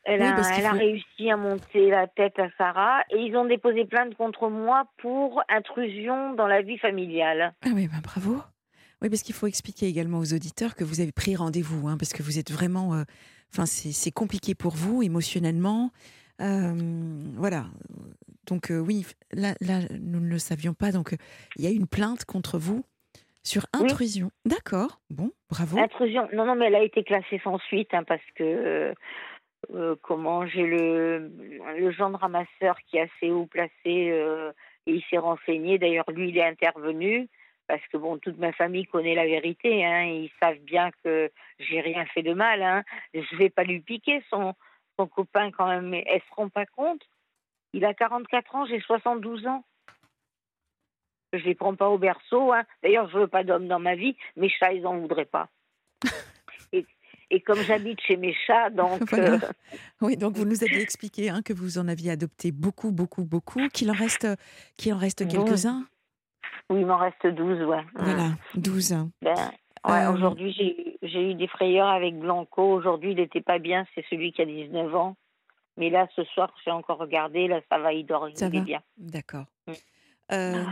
elle, 0.03 0.21
a, 0.21 0.71
réussi 0.71 1.29
à 1.29 1.37
monter 1.37 1.89
la 1.89 2.07
tête 2.07 2.39
à 2.39 2.49
Sarah 2.57 3.03
et 3.11 3.19
ils 3.19 3.37
ont 3.37 3.45
déposé 3.45 3.85
plainte 3.85 4.15
contre 4.15 4.49
moi 4.49 4.85
pour 4.97 5.43
intrusion 5.49 6.33
dans 6.33 6.47
la 6.47 6.61
vie 6.61 6.79
familiale. 6.79 7.53
Ah 7.63 7.69
oui, 7.73 7.87
ben 7.87 8.01
bravo. 8.03 8.41
Oui, 9.03 9.09
parce 9.09 9.21
qu'il 9.21 9.35
faut 9.35 9.47
expliquer 9.47 9.87
également 9.87 10.19
aux 10.19 10.33
auditeurs 10.33 10.75
que 10.75 10.85
vous 10.85 11.01
avez 11.01 11.11
pris 11.11 11.35
rendez-vous, 11.35 11.89
hein, 11.89 11.97
parce 11.99 12.13
que 12.13 12.23
vous 12.23 12.39
êtes 12.39 12.51
vraiment. 12.51 12.93
Euh, 12.93 13.03
enfin, 13.51 13.65
c'est 13.65 14.11
compliqué 14.11 14.55
pour 14.55 14.71
vous 14.71 15.03
émotionnellement. 15.03 15.91
Euh, 16.39 16.73
voilà. 17.35 17.65
Donc, 18.47 18.71
euh, 18.71 18.79
oui, 18.79 19.05
là, 19.33 19.55
là, 19.59 19.79
nous 19.99 20.21
ne 20.21 20.29
le 20.29 20.39
savions 20.39 20.73
pas. 20.73 20.93
Donc, 20.93 21.15
il 21.57 21.65
y 21.65 21.67
a 21.67 21.69
une 21.69 21.85
plainte 21.85 22.23
contre 22.23 22.57
vous 22.57 22.85
Sur 23.43 23.65
intrusion. 23.73 24.31
D'accord. 24.45 25.01
Bon, 25.09 25.31
bravo. 25.49 25.77
Intrusion. 25.79 26.29
Non, 26.31 26.45
non, 26.45 26.55
mais 26.55 26.67
elle 26.67 26.75
a 26.75 26.83
été 26.83 27.03
classée 27.03 27.41
sans 27.43 27.59
suite 27.59 27.93
hein, 27.93 28.05
parce 28.05 28.23
que 28.35 28.93
comment 30.01 30.45
j'ai 30.47 30.65
le 30.65 31.29
le 31.77 31.91
gendre 31.91 32.23
à 32.23 32.29
ma 32.29 32.45
sœur 32.59 32.77
qui 32.85 32.97
est 32.97 33.01
assez 33.01 33.31
haut 33.31 33.47
placé 33.47 33.73
et 33.85 34.53
il 34.85 35.03
s'est 35.09 35.17
renseigné. 35.17 35.77
D'ailleurs, 35.77 36.09
lui, 36.09 36.29
il 36.29 36.37
est 36.37 36.45
intervenu 36.45 37.29
parce 37.67 37.85
que 37.91 37.97
bon, 37.97 38.17
toute 38.17 38.37
ma 38.37 38.51
famille 38.53 38.85
connaît 38.85 39.15
la 39.15 39.25
vérité. 39.25 39.85
Hein, 39.85 40.03
ils 40.03 40.31
savent 40.41 40.59
bien 40.59 40.91
que 41.03 41.31
j'ai 41.59 41.81
rien 41.81 42.05
fait 42.07 42.23
de 42.23 42.33
mal. 42.33 42.61
Hein. 42.61 42.83
Je 43.13 43.35
vais 43.37 43.49
pas 43.49 43.63
lui 43.63 43.79
piquer 43.79 44.23
son 44.29 44.53
son 44.99 45.07
copain 45.07 45.51
quand 45.51 45.67
même. 45.67 45.89
Mais 45.89 46.03
elles 46.07 46.21
se 46.21 46.35
rend 46.35 46.49
pas 46.49 46.65
compte. 46.65 47.01
Il 47.73 47.85
a 47.85 47.93
44 47.93 48.55
ans, 48.55 48.65
j'ai 48.65 48.79
72 48.79 49.47
ans. 49.47 49.63
Je 51.33 51.39
les 51.39 51.55
prends 51.55 51.75
pas 51.75 51.89
au 51.89 51.97
berceau. 51.97 52.53
Hein. 52.53 52.63
D'ailleurs, 52.83 53.09
je 53.09 53.17
veux 53.17 53.27
pas 53.27 53.43
d'homme 53.43 53.67
dans 53.67 53.79
ma 53.79 53.95
vie. 53.95 54.15
Mes 54.35 54.49
chats, 54.49 54.73
ils 54.73 54.85
en 54.85 54.99
voudraient 54.99 55.25
pas. 55.25 55.49
et, 56.71 56.85
et, 57.31 57.41
comme 57.41 57.59
j'habite 57.63 57.99
chez 58.01 58.17
mes 58.17 58.35
chats, 58.45 58.69
donc. 58.69 59.01
Voilà. 59.09 59.33
Euh... 59.33 59.39
Oui, 60.01 60.17
donc 60.17 60.35
vous 60.35 60.45
nous 60.45 60.63
aviez 60.63 60.81
expliqué 60.81 61.29
hein, 61.29 61.41
que 61.41 61.53
vous 61.53 61.79
en 61.79 61.87
aviez 61.87 62.11
adopté 62.11 62.51
beaucoup, 62.51 62.91
beaucoup, 62.91 63.23
beaucoup, 63.23 63.67
qu'il 63.69 63.89
en 63.89 63.95
reste, 63.95 64.27
qu'il 64.77 64.93
en 64.93 64.97
reste 64.97 65.27
quelques-uns. 65.27 65.87
Oui, 66.73 66.79
il 66.81 66.87
m'en 66.87 66.97
reste 66.97 67.27
12, 67.27 67.63
ouais. 67.65 67.85
Voilà, 67.93 68.29
12. 68.55 68.95
Ben, 69.21 69.35
ouais, 69.87 70.05
euh... 70.05 70.11
Aujourd'hui, 70.11 70.97
j'ai 71.03 71.29
eu 71.29 71.35
des 71.35 71.47
frayeurs 71.47 71.87
avec 71.87 72.17
Blanco. 72.17 72.63
Aujourd'hui, 72.63 73.11
il 73.11 73.17
n'était 73.17 73.41
pas 73.41 73.59
bien. 73.59 73.85
C'est 73.93 74.03
celui 74.09 74.31
qui 74.31 74.41
a 74.41 74.45
19 74.45 74.95
ans. 74.95 75.15
Mais 75.77 75.91
là, 75.91 76.07
ce 76.15 76.23
soir, 76.23 76.51
j'ai 76.65 76.71
encore 76.71 76.97
regardé. 76.97 77.47
Là, 77.47 77.61
ça 77.69 77.77
va, 77.77 77.93
il 77.93 78.05
dort, 78.07 78.27
il 78.27 78.35
ça 78.35 78.47
est 78.47 78.57
va 78.57 78.59
bien. 78.61 78.81
D'accord. 78.97 79.45
Mmh. 79.67 79.73
Euh, 80.31 80.63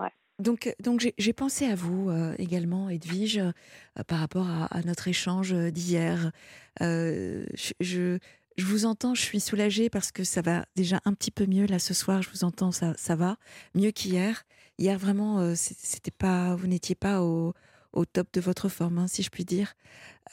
ouais. 0.00 0.10
Donc, 0.40 0.74
donc 0.80 1.08
j'ai 1.16 1.32
pensé 1.32 1.66
à 1.66 1.76
vous 1.76 2.10
euh, 2.10 2.34
également, 2.38 2.88
Edwige, 2.88 3.38
euh, 3.38 4.02
par 4.08 4.18
rapport 4.18 4.48
à, 4.48 4.64
à 4.66 4.82
notre 4.82 5.06
échange 5.06 5.52
d'hier. 5.52 6.32
je, 6.80 7.44
je, 7.78 8.18
je, 8.56 8.64
vous 8.64 8.86
entends, 8.86 9.14
je 9.14 9.22
suis 9.22 9.40
soulagée 9.40 9.88
parce 9.88 10.10
que 10.10 10.24
ça 10.24 10.42
va 10.42 10.64
déjà 10.74 10.98
un 11.04 11.14
petit 11.14 11.30
peu 11.30 11.46
mieux. 11.46 11.66
Là, 11.66 11.78
ce 11.78 11.94
soir, 11.94 12.22
je 12.22 12.30
vous 12.30 12.42
entends, 12.42 12.72
ça, 12.72 12.94
ça 12.94 13.14
va 13.14 13.36
mieux 13.76 13.92
qu'hier. 13.92 14.44
Hier, 14.78 14.96
vraiment, 14.96 15.54
c'était 15.54 16.10
pas, 16.10 16.54
vous 16.54 16.66
n'étiez 16.66 16.94
pas 16.94 17.20
au, 17.20 17.52
au 17.92 18.04
top 18.04 18.28
de 18.32 18.40
votre 18.40 18.68
forme, 18.68 18.98
hein, 18.98 19.06
si 19.06 19.22
je 19.22 19.30
puis 19.30 19.44
dire. 19.44 19.74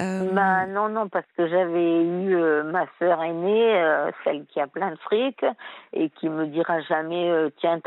Euh... 0.01 0.31
Bah, 0.31 0.65
non, 0.67 0.89
non, 0.89 1.07
parce 1.07 1.25
que 1.37 1.47
j'avais 1.47 2.03
eu 2.03 2.35
euh, 2.35 2.63
ma 2.63 2.85
sœur 2.99 3.21
aînée, 3.23 3.75
euh, 3.75 4.11
celle 4.23 4.45
qui 4.45 4.59
a 4.59 4.67
plein 4.67 4.91
de 4.91 4.97
fric, 4.97 5.43
et 5.93 6.09
qui 6.09 6.29
me 6.29 6.47
dira 6.47 6.81
jamais, 6.81 7.29
euh, 7.29 7.49
tiens, 7.59 7.79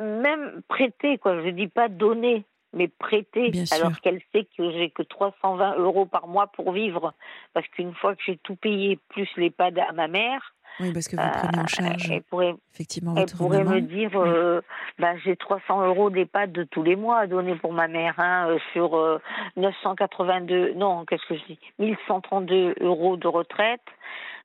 même 0.00 0.62
prêter, 0.68 1.18
quoi. 1.18 1.40
Je 1.42 1.50
dis 1.50 1.68
pas 1.68 1.88
donner, 1.88 2.44
mais 2.72 2.88
prêter, 2.88 3.50
Bien 3.50 3.64
alors 3.72 4.00
qu'elle 4.00 4.20
sait 4.32 4.46
que 4.56 4.70
j'ai 4.72 4.90
que 4.90 5.02
320 5.02 5.76
euros 5.78 6.06
par 6.06 6.26
mois 6.26 6.48
pour 6.48 6.72
vivre. 6.72 7.14
Parce 7.54 7.66
qu'une 7.68 7.94
fois 7.94 8.16
que 8.16 8.22
j'ai 8.26 8.38
tout 8.38 8.56
payé, 8.56 8.98
plus 9.08 9.28
l'EHPAD 9.36 9.78
à 9.78 9.92
ma 9.92 10.08
mère, 10.08 10.55
oui, 10.80 10.92
parce 10.92 11.08
que 11.08 11.16
vous 11.16 11.22
prenez 11.22 11.58
en 11.58 11.66
charge 11.66 12.10
elle 12.10 12.22
pourrait, 12.22 12.54
effectivement 12.74 13.14
elle 13.16 13.26
pourrait 13.26 13.64
maman. 13.64 13.76
me 13.76 13.80
dire 13.80 14.10
euh, 14.14 14.60
bah, 14.98 15.16
j'ai 15.24 15.36
300 15.36 15.86
euros 15.86 16.10
d'EHPAD 16.10 16.52
de 16.52 16.64
tous 16.64 16.82
les 16.82 16.96
mois 16.96 17.20
à 17.20 17.26
donner 17.26 17.54
pour 17.56 17.72
ma 17.72 17.88
mère 17.88 18.14
hein, 18.18 18.48
euh, 18.48 18.58
sur 18.72 18.96
euh, 18.96 19.18
982 19.56 20.74
non 20.74 21.04
qu'est-ce 21.04 21.26
que 21.26 21.36
je 21.36 21.44
dis 21.44 21.58
1132 21.78 22.74
euros 22.80 23.16
de 23.16 23.28
retraite. 23.28 23.80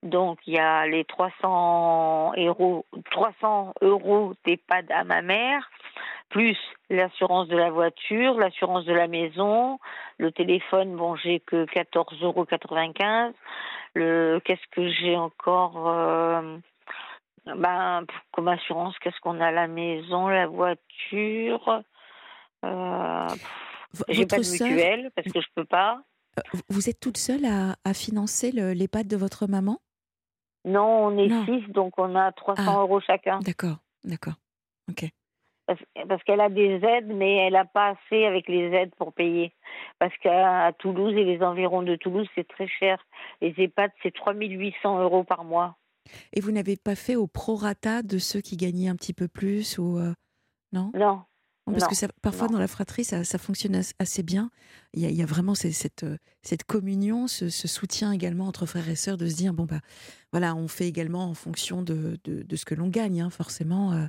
Donc 0.04 0.40
il 0.48 0.56
y 0.56 0.60
a 0.60 0.88
les 0.88 1.06
300 1.06 2.34
euros 2.38 2.86
300 3.12 3.74
euros 3.82 4.34
d'EHPAD 4.46 4.92
à 4.92 5.04
ma 5.04 5.22
mère 5.22 5.70
plus 6.32 6.58
l'assurance 6.90 7.48
de 7.48 7.56
la 7.58 7.70
voiture, 7.70 8.34
l'assurance 8.38 8.86
de 8.86 8.94
la 8.94 9.08
maison, 9.08 9.80
le 10.18 10.32
téléphone, 10.32 10.96
bon, 10.96 11.16
j'ai 11.16 11.40
que 11.42 11.66
14,95 11.66 12.24
euros. 12.24 13.34
Le, 13.94 14.40
qu'est-ce 14.46 14.66
que 14.72 14.90
j'ai 14.90 15.16
encore 15.18 15.90
euh, 15.90 16.58
ben, 17.46 18.06
comme 18.32 18.48
assurance, 18.48 18.98
qu'est-ce 19.00 19.20
qu'on 19.20 19.40
a 19.42 19.52
la 19.52 19.68
maison, 19.68 20.28
la 20.30 20.48
voiture. 20.48 21.84
Euh, 22.64 23.28
j'ai 24.10 24.26
pas 24.26 24.38
de 24.38 24.50
mutuelle 24.50 25.12
parce 25.16 25.28
que 25.30 25.42
je 25.42 25.48
peux 25.56 25.66
pas. 25.66 26.02
Vous 26.70 26.90
êtes 26.90 27.00
toute 27.00 27.18
seule 27.18 27.46
à, 27.46 27.76
à 27.84 27.94
financer 27.94 28.52
le, 28.54 28.72
l'EHPAD 28.72 29.08
de 29.08 29.18
votre 29.18 29.48
maman? 29.48 29.80
Non, 30.64 31.08
on 31.08 31.18
est 31.18 31.28
Non. 31.28 31.46
six, 31.46 31.68
donc 31.74 31.98
on 31.98 32.16
a 32.16 32.32
300 32.32 32.64
Ah. 32.66 32.82
euros 32.82 33.02
chacun. 33.02 33.40
D'accord, 33.40 33.78
d'accord. 34.06 34.36
Ok. 34.90 35.04
Parce, 35.76 36.08
parce 36.08 36.24
qu'elle 36.24 36.42
a 36.42 36.50
des 36.50 36.80
aides, 36.84 37.08
mais 37.08 37.36
elle 37.38 37.54
n'a 37.54 37.66
pas 37.66 37.90
assez 37.96 38.26
avec 38.26 38.48
les 38.50 38.70
aides 38.72 38.94
pour 38.98 39.14
payer. 39.14 39.54
Parce 40.00 40.16
qu'à 40.18 40.74
Toulouse 40.80 41.14
et 41.16 41.24
les 41.24 41.42
environs 41.42 41.82
de 41.84 41.96
Toulouse, 41.96 42.28
c'est 42.36 42.48
très 42.48 42.68
cher. 42.68 42.98
Les 43.42 43.54
EHPAD, 43.58 43.92
c'est 44.04 44.14
3800 44.14 45.02
euros 45.02 45.24
par 45.24 45.44
mois. 45.44 45.78
Et 46.34 46.42
vous 46.42 46.52
n'avez 46.52 46.76
pas 46.78 46.96
fait 46.96 47.16
au 47.16 47.28
prorata 47.28 48.02
de 48.02 48.18
ceux 48.18 48.42
qui 48.42 48.58
gagnaient 48.58 48.90
un 48.90 48.96
petit 48.96 49.14
peu 49.14 49.28
plus 49.28 49.78
ou 49.78 49.98
euh, 49.98 50.14
non? 50.74 50.92
Non. 50.94 51.22
Non, 51.68 51.74
Parce 51.74 51.84
Non, 51.84 51.90
que 51.90 51.96
ça, 51.96 52.08
parfois 52.24 52.48
non. 52.48 52.54
dans 52.54 52.60
la 52.60 52.68
fratrie, 52.68 53.04
ça, 53.04 53.24
ça 53.24 53.38
fonctionne 53.38 53.76
as- 53.76 53.94
assez 54.00 54.24
bien. 54.24 54.50
Il 54.94 55.02
y 55.04 55.06
a, 55.06 55.10
il 55.10 55.16
y 55.16 55.22
a 55.22 55.28
vraiment 55.28 55.54
cette, 55.54 56.04
euh, 56.04 56.18
cette 56.42 56.64
communion, 56.64 57.28
ce, 57.28 57.50
ce 57.50 57.68
soutien 57.68 58.12
également 58.12 58.48
entre 58.48 58.66
frères 58.66 58.90
et 58.90 58.96
sœurs 58.96 59.16
de 59.18 59.28
se 59.28 59.36
dire 59.36 59.54
bon 59.54 59.66
bah 59.66 59.80
voilà, 60.32 60.56
on 60.56 60.68
fait 60.68 60.88
également 60.88 61.26
en 61.26 61.36
fonction 61.36 61.84
de, 61.84 62.18
de, 62.24 62.42
de 62.42 62.56
ce 62.56 62.66
que 62.66 62.74
l'on 62.74 62.88
gagne. 62.90 63.22
hein, 63.22 63.30
forcément, 63.30 63.94
euh, 63.94 64.06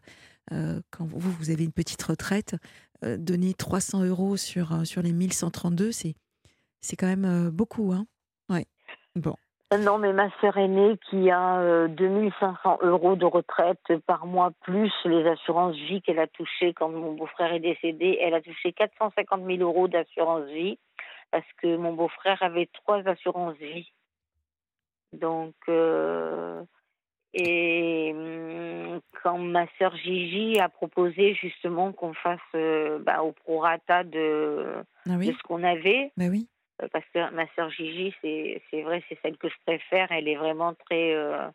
quand 0.50 1.04
vous 1.04 1.18
vous 1.18 1.50
avez 1.50 1.64
une 1.64 1.72
petite 1.72 2.02
retraite, 2.02 2.56
euh, 3.04 3.16
donner 3.16 3.54
300 3.54 4.04
euros 4.04 4.36
sur 4.36 4.72
euh, 4.72 4.84
sur 4.84 5.02
les 5.02 5.12
1132, 5.12 5.92
c'est 5.92 6.14
c'est 6.80 6.96
quand 6.96 7.06
même 7.06 7.24
euh, 7.24 7.50
beaucoup, 7.50 7.92
hein. 7.92 8.06
Ouais. 8.48 8.66
Bon. 9.16 9.34
Euh, 9.72 9.78
Non, 9.78 9.98
mais 9.98 10.12
ma 10.12 10.28
sœur 10.40 10.56
aînée 10.56 10.98
qui 11.08 11.30
a 11.30 11.60
euh, 11.60 11.88
2500 11.88 12.78
euros 12.82 13.16
de 13.16 13.24
retraite 13.24 13.80
par 14.06 14.26
mois, 14.26 14.50
plus 14.62 14.92
les 15.04 15.26
assurances 15.26 15.76
vie 15.76 16.02
qu'elle 16.02 16.18
a 16.18 16.26
touchées 16.26 16.74
quand 16.74 16.90
mon 16.90 17.14
beau-frère 17.14 17.52
est 17.52 17.60
décédé, 17.60 18.18
elle 18.20 18.34
a 18.34 18.40
touché 18.40 18.72
450 18.72 19.44
000 19.44 19.62
euros 19.62 19.88
d'assurance 19.88 20.44
vie 20.50 20.78
parce 21.30 21.46
que 21.60 21.76
mon 21.76 21.94
beau-frère 21.94 22.42
avait 22.42 22.68
trois 22.72 23.06
assurances 23.08 23.56
vie. 23.56 23.90
Donc, 25.12 25.54
euh, 25.68 26.62
et 27.34 28.12
hum, 28.14 29.00
quand 29.22 29.38
ma 29.38 29.66
sœur 29.78 29.96
Gigi 29.96 30.58
a 30.60 30.68
proposé 30.68 31.34
justement 31.34 31.92
qu'on 31.92 32.12
fasse 32.14 32.40
euh, 32.54 32.98
bah, 32.98 33.22
au 33.22 33.32
prorata 33.32 34.04
de, 34.04 34.84
Ah 35.08 35.16
de 35.16 35.32
ce 35.32 35.42
qu'on 35.44 35.62
avait, 35.64 36.12
Bah 36.16 36.26
oui. 36.30 36.48
euh, 36.82 36.88
parce 36.92 37.04
que 37.14 37.30
ma 37.32 37.46
sœur 37.54 37.70
Gigi, 37.70 38.14
c'est 38.20 38.62
c'est 38.70 38.82
vrai, 38.82 39.02
c'est 39.08 39.18
celle 39.22 39.36
que 39.38 39.48
je 39.48 39.56
préfère. 39.64 40.10
Elle 40.12 40.28
est 40.28 40.36
vraiment 40.36 40.74
très. 40.74 41.14
euh, 41.14 41.48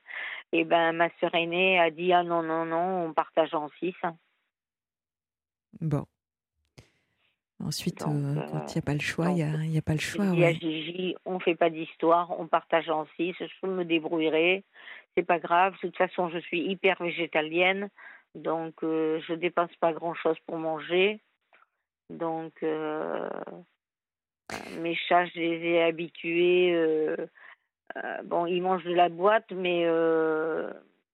Et 0.53 0.63
ben, 0.63 0.93
ma 0.93 1.09
sœur 1.19 1.35
aînée 1.35 1.79
a 1.79 1.91
dit 1.91 2.13
ah 2.13 2.23
non 2.23 2.41
non 2.43 2.65
non, 2.65 3.05
on 3.05 3.13
partage 3.13 3.53
en 3.53 3.69
six. 3.79 3.95
hein. 4.03 4.15
Bon. 5.81 6.05
Ensuite, 7.63 7.99
Donc, 7.99 8.09
euh, 8.09 8.39
euh, 8.39 8.47
quand 8.51 8.67
il 8.67 8.75
n'y 8.75 8.79
a 8.79 8.81
pas 8.83 8.93
le 8.93 8.99
choix, 8.99 9.29
il 9.31 9.69
n'y 9.69 9.77
a, 9.77 9.81
pas 9.81 9.93
le 9.93 9.99
choix. 9.99 10.25
Ouais. 10.25 10.53
Gigi, 10.53 11.15
on 11.25 11.39
fait 11.39 11.55
pas 11.55 11.69
d'histoire, 11.69 12.39
on 12.39 12.47
partage 12.47 12.89
en 12.89 13.07
six. 13.15 13.33
Je 13.39 13.67
me 13.67 13.83
débrouillerai, 13.83 14.63
c'est 15.15 15.23
pas 15.23 15.39
grave. 15.39 15.73
De 15.73 15.79
toute 15.79 15.97
façon, 15.97 16.29
je 16.29 16.37
suis 16.37 16.61
hyper 16.61 17.01
végétalienne, 17.01 17.89
donc 18.35 18.83
euh, 18.83 19.19
je 19.27 19.33
dépense 19.33 19.75
pas 19.79 19.91
grand 19.91 20.13
chose 20.13 20.37
pour 20.45 20.57
manger. 20.57 21.19
Donc 22.11 22.53
euh, 22.61 23.27
mes 24.79 24.95
chats, 24.95 25.25
je 25.25 25.39
les 25.39 25.65
ai 25.65 25.81
habitués. 25.81 27.15
bon, 28.25 28.45
ils 28.45 28.61
mangent 28.61 28.85
de 28.85 28.93
la 28.93 29.09
boîte, 29.09 29.51
mais 29.51 29.87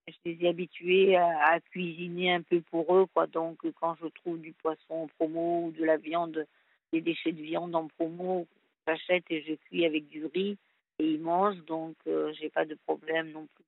je 0.07 0.17
les 0.25 0.37
ai 0.45 0.49
habitués 0.49 1.15
à, 1.15 1.53
à 1.53 1.59
cuisiner 1.59 2.33
un 2.33 2.41
peu 2.41 2.61
pour 2.61 2.95
eux, 2.95 3.05
quoi. 3.13 3.27
Donc, 3.27 3.59
quand 3.79 3.95
je 4.01 4.07
trouve 4.07 4.39
du 4.39 4.51
poisson 4.53 4.93
en 4.93 5.07
promo 5.07 5.65
ou 5.65 5.71
de 5.71 5.85
la 5.85 5.97
viande, 5.97 6.45
des 6.91 7.01
déchets 7.01 7.31
de 7.31 7.41
viande 7.41 7.75
en 7.75 7.87
promo, 7.87 8.47
j'achète 8.87 9.25
et 9.29 9.41
je 9.43 9.53
cuis 9.53 9.85
avec 9.85 10.07
du 10.09 10.25
riz 10.25 10.57
et 10.99 11.11
ils 11.11 11.21
mangent, 11.21 11.63
donc 11.65 11.95
euh, 12.07 12.33
j'ai 12.33 12.49
pas 12.49 12.65
de 12.65 12.77
problème 12.85 13.31
non 13.31 13.47
plus. 13.55 13.63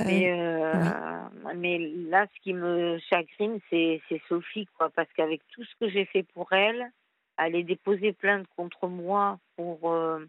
Euh, 0.00 0.04
Mais, 0.04 0.32
euh, 0.32 1.54
mais 1.54 1.78
là, 1.78 2.26
ce 2.34 2.40
qui 2.42 2.52
me 2.52 2.98
chagrine, 2.98 3.60
c'est 3.70 4.00
Sophie, 4.28 4.66
quoi, 4.76 4.90
parce 4.90 5.10
qu'avec 5.14 5.40
tout 5.52 5.64
ce 5.64 5.74
que 5.80 5.88
j'ai 5.88 6.04
fait 6.06 6.22
pour 6.22 6.52
elle, 6.52 6.90
aller 7.36 7.62
déposer 7.62 8.12
plainte 8.12 8.46
contre 8.56 8.88
moi 8.88 9.38
pour 9.56 9.92
euh, 9.92 10.24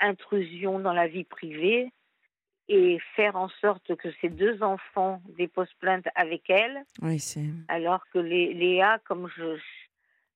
intrusion 0.00 0.78
dans 0.78 0.92
la 0.92 1.08
vie 1.08 1.24
privée 1.24 1.90
et 2.68 2.98
faire 3.16 3.36
en 3.36 3.48
sorte 3.48 3.96
que 3.96 4.10
ses 4.20 4.28
deux 4.28 4.62
enfants 4.62 5.22
déposent 5.36 5.72
plainte 5.80 6.06
avec 6.14 6.48
elle, 6.50 6.84
oui, 7.02 7.18
c'est. 7.18 7.46
alors 7.68 8.04
que 8.12 8.18
Lé- 8.18 8.52
Léa, 8.52 8.98
comme 9.04 9.28
je, 9.36 9.56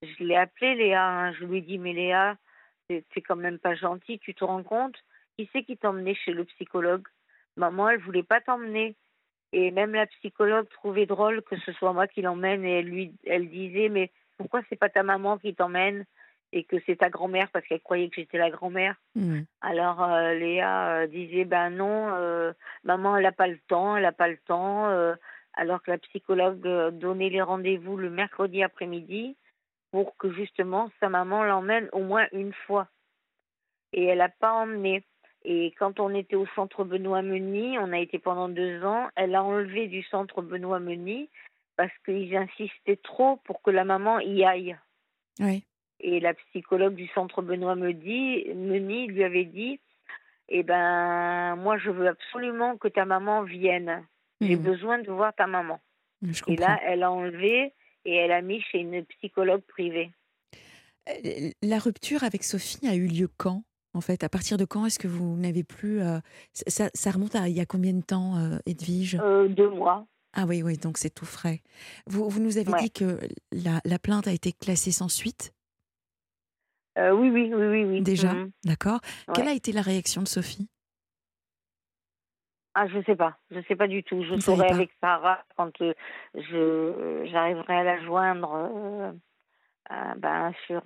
je, 0.02 0.24
l'ai 0.24 0.36
appelée 0.36 0.74
Léa, 0.74 1.06
hein, 1.06 1.32
je 1.34 1.44
lui 1.44 1.58
ai 1.58 1.60
dit, 1.60 1.78
mais 1.78 1.92
Léa, 1.92 2.36
c'est 2.88 3.20
quand 3.20 3.36
même 3.36 3.58
pas 3.58 3.74
gentil, 3.74 4.18
tu 4.18 4.34
te 4.34 4.44
rends 4.44 4.62
compte? 4.62 4.96
Qui 5.36 5.48
c'est 5.52 5.62
qui 5.62 5.76
t'a 5.76 5.90
emmené 5.90 6.14
chez 6.14 6.32
le 6.32 6.44
psychologue? 6.44 7.06
Maman, 7.56 7.90
elle 7.90 8.00
voulait 8.00 8.22
pas 8.22 8.40
t'emmener. 8.40 8.96
Et 9.52 9.70
même 9.70 9.92
la 9.92 10.06
psychologue 10.06 10.68
trouvait 10.70 11.06
drôle 11.06 11.42
que 11.42 11.58
ce 11.58 11.72
soit 11.72 11.92
moi 11.92 12.06
qui 12.06 12.22
l'emmène 12.22 12.64
et 12.64 12.78
elle 12.78 12.86
lui, 12.86 13.12
elle 13.26 13.48
disait, 13.48 13.88
mais 13.90 14.10
pourquoi 14.38 14.62
c'est 14.68 14.76
pas 14.76 14.88
ta 14.88 15.02
maman 15.02 15.38
qui 15.38 15.54
t'emmène? 15.54 16.06
Et 16.52 16.64
que 16.64 16.76
c'est 16.86 16.96
ta 16.96 17.10
grand-mère 17.10 17.48
parce 17.50 17.66
qu'elle 17.66 17.80
croyait 17.80 18.08
que 18.08 18.16
j'étais 18.16 18.38
la 18.38 18.50
grand-mère. 18.50 18.96
Mmh. 19.14 19.40
Alors 19.60 20.02
euh, 20.02 20.34
Léa 20.34 20.88
euh, 20.88 21.06
disait 21.06 21.44
ben 21.44 21.70
non, 21.70 22.10
euh, 22.14 22.52
maman 22.84 23.16
elle 23.16 23.24
n'a 23.24 23.32
pas 23.32 23.48
le 23.48 23.58
temps, 23.68 23.96
elle 23.96 24.02
n'a 24.02 24.12
pas 24.12 24.28
le 24.28 24.38
temps. 24.46 24.88
alors 25.54 25.82
que 25.82 25.90
la 25.90 25.98
psychologue 25.98 26.60
donnait 26.92 27.30
les 27.30 27.42
rendez-vous 27.42 27.96
le 27.96 28.10
mercredi 28.10 28.62
après-midi 28.62 29.36
pour 29.90 30.16
que 30.16 30.32
justement 30.32 30.90
sa 31.00 31.08
maman 31.08 31.44
l'emmène 31.44 31.88
au 31.92 32.00
moins 32.00 32.26
une 32.32 32.52
fois. 32.66 32.88
Et 33.92 34.04
elle 34.04 34.18
n'a 34.18 34.30
pas 34.30 34.52
emmené. 34.52 35.04
Et 35.44 35.72
quand 35.78 36.00
on 36.00 36.14
était 36.14 36.36
au 36.36 36.46
centre 36.54 36.84
Benoît 36.84 37.20
Meunier, 37.20 37.78
on 37.78 37.92
a 37.92 37.98
été 37.98 38.18
pendant 38.18 38.48
deux 38.48 38.82
ans, 38.84 39.08
elle 39.16 39.34
a 39.34 39.42
enlevé 39.42 39.88
du 39.88 40.02
centre 40.04 40.40
Benoît 40.40 40.78
Meunier 40.78 41.28
parce 41.76 41.92
qu'ils 42.04 42.36
insistaient 42.36 43.00
trop 43.02 43.36
pour 43.44 43.60
que 43.60 43.70
la 43.70 43.84
maman 43.84 44.20
y 44.20 44.44
aille. 44.44 44.76
Oui. 45.40 45.64
Et 46.02 46.20
la 46.20 46.34
psychologue 46.34 46.94
du 46.94 47.06
centre 47.08 47.42
Benoît 47.42 47.76
Meunier 47.76 48.52
lui 48.54 49.24
avait 49.24 49.44
dit 49.44 49.80
Eh 50.48 50.62
ben, 50.62 51.56
moi, 51.56 51.78
je 51.78 51.90
veux 51.90 52.08
absolument 52.08 52.76
que 52.76 52.88
ta 52.88 53.04
maman 53.04 53.42
vienne. 53.42 54.04
J'ai 54.40 54.56
mmh. 54.56 54.62
besoin 54.62 54.98
de 54.98 55.10
voir 55.10 55.32
ta 55.34 55.46
maman. 55.46 55.80
et 56.48 56.56
là, 56.56 56.80
elle 56.84 57.04
a 57.04 57.12
enlevé 57.12 57.72
et 58.04 58.16
elle 58.16 58.32
a 58.32 58.42
mis 58.42 58.60
chez 58.60 58.78
une 58.78 59.04
psychologue 59.04 59.62
privée. 59.62 60.10
Euh, 61.08 61.50
la 61.62 61.78
rupture 61.78 62.24
avec 62.24 62.42
Sophie 62.42 62.86
a 62.88 62.94
eu 62.94 63.06
lieu 63.06 63.28
quand 63.36 63.62
en 63.94 64.00
fait, 64.00 64.24
à 64.24 64.28
partir 64.28 64.56
de 64.56 64.64
quand 64.64 64.86
est-ce 64.86 64.98
que 64.98 65.08
vous 65.08 65.36
n'avez 65.36 65.64
plus 65.64 66.00
euh, 66.00 66.18
ça, 66.66 66.88
ça, 66.94 67.10
remonte 67.10 67.34
à 67.34 67.48
il 67.48 67.56
y 67.56 67.60
a 67.60 67.66
combien 67.66 67.92
de 67.92 68.00
temps, 68.00 68.38
euh, 68.38 68.58
Edwige? 68.64 69.18
Deux 69.50 69.68
mois. 69.68 70.06
Ah 70.32 70.46
oui, 70.46 70.62
oui, 70.62 70.78
donc 70.78 70.96
c'est 70.96 71.10
tout 71.10 71.26
frais. 71.26 71.60
Vous, 72.06 72.28
vous 72.28 72.40
nous 72.40 72.56
avez 72.56 72.72
dit 72.80 72.90
que 72.90 73.18
la, 73.52 73.80
la, 73.84 73.98
plainte 73.98 74.26
a 74.26 74.32
été 74.32 74.52
classée 74.52 74.92
sans 74.92 75.10
suite? 75.10 75.52
Oui, 76.96 77.30
oui, 77.30 77.52
oui, 77.54 77.84
oui, 77.84 78.02
Déjà, 78.02 78.32
mmh. 78.32 78.50
d'accord. 78.64 79.00
Quelle 79.34 79.48
a 79.48 79.52
été 79.52 79.72
la 79.72 79.82
réaction 79.82 80.22
de 80.22 80.28
Sophie? 80.28 80.68
Ah, 82.74 82.86
je 82.88 83.02
sais 83.02 83.16
pas, 83.16 83.36
je 83.50 83.60
sais 83.68 83.76
pas 83.76 83.86
du 83.86 84.02
tout. 84.02 84.24
Je 84.24 84.38
saurai 84.40 84.68
avec 84.70 84.90
Sarah 85.00 85.44
quand 85.56 85.70
je 86.34 87.26
j'arriverai 87.30 87.74
à 87.74 87.84
la 87.84 88.02
joindre 88.02 89.14
ben, 90.16 90.52
sur 90.66 90.82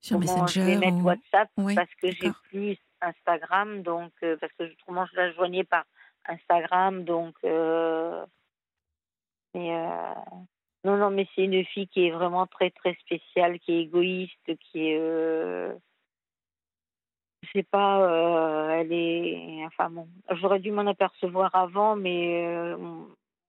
sur 0.00 0.20
Messenger. 0.20 0.60
Je 0.60 0.66
vais 0.66 0.76
mettre 0.76 1.02
WhatsApp 1.04 1.50
parce 1.56 1.94
que 2.00 2.12
j'ai 2.12 2.30
plus 2.50 2.78
Instagram, 3.00 3.82
donc 3.82 4.12
parce 4.20 4.52
que 4.52 4.72
autrement 4.72 5.06
je 5.06 5.16
la 5.16 5.32
joignais 5.32 5.64
par 5.64 5.84
Instagram, 6.28 7.04
donc. 7.04 7.34
mais 9.54 9.72
non, 10.86 10.96
non, 10.96 11.10
mais 11.10 11.26
c'est 11.34 11.42
une 11.42 11.64
fille 11.64 11.88
qui 11.88 12.06
est 12.06 12.12
vraiment 12.12 12.46
très, 12.46 12.70
très 12.70 12.94
spéciale, 12.94 13.58
qui 13.58 13.72
est 13.72 13.80
égoïste, 13.82 14.56
qui 14.60 14.86
est. 14.86 14.96
Euh... 14.96 15.74
Je 17.42 17.48
sais 17.58 17.64
pas, 17.64 18.02
euh, 18.02 18.80
elle 18.80 18.92
est. 18.92 19.64
Enfin 19.66 19.90
bon, 19.90 20.06
j'aurais 20.40 20.60
dû 20.60 20.70
m'en 20.70 20.86
apercevoir 20.86 21.52
avant, 21.56 21.96
mais 21.96 22.46
euh, 22.46 22.76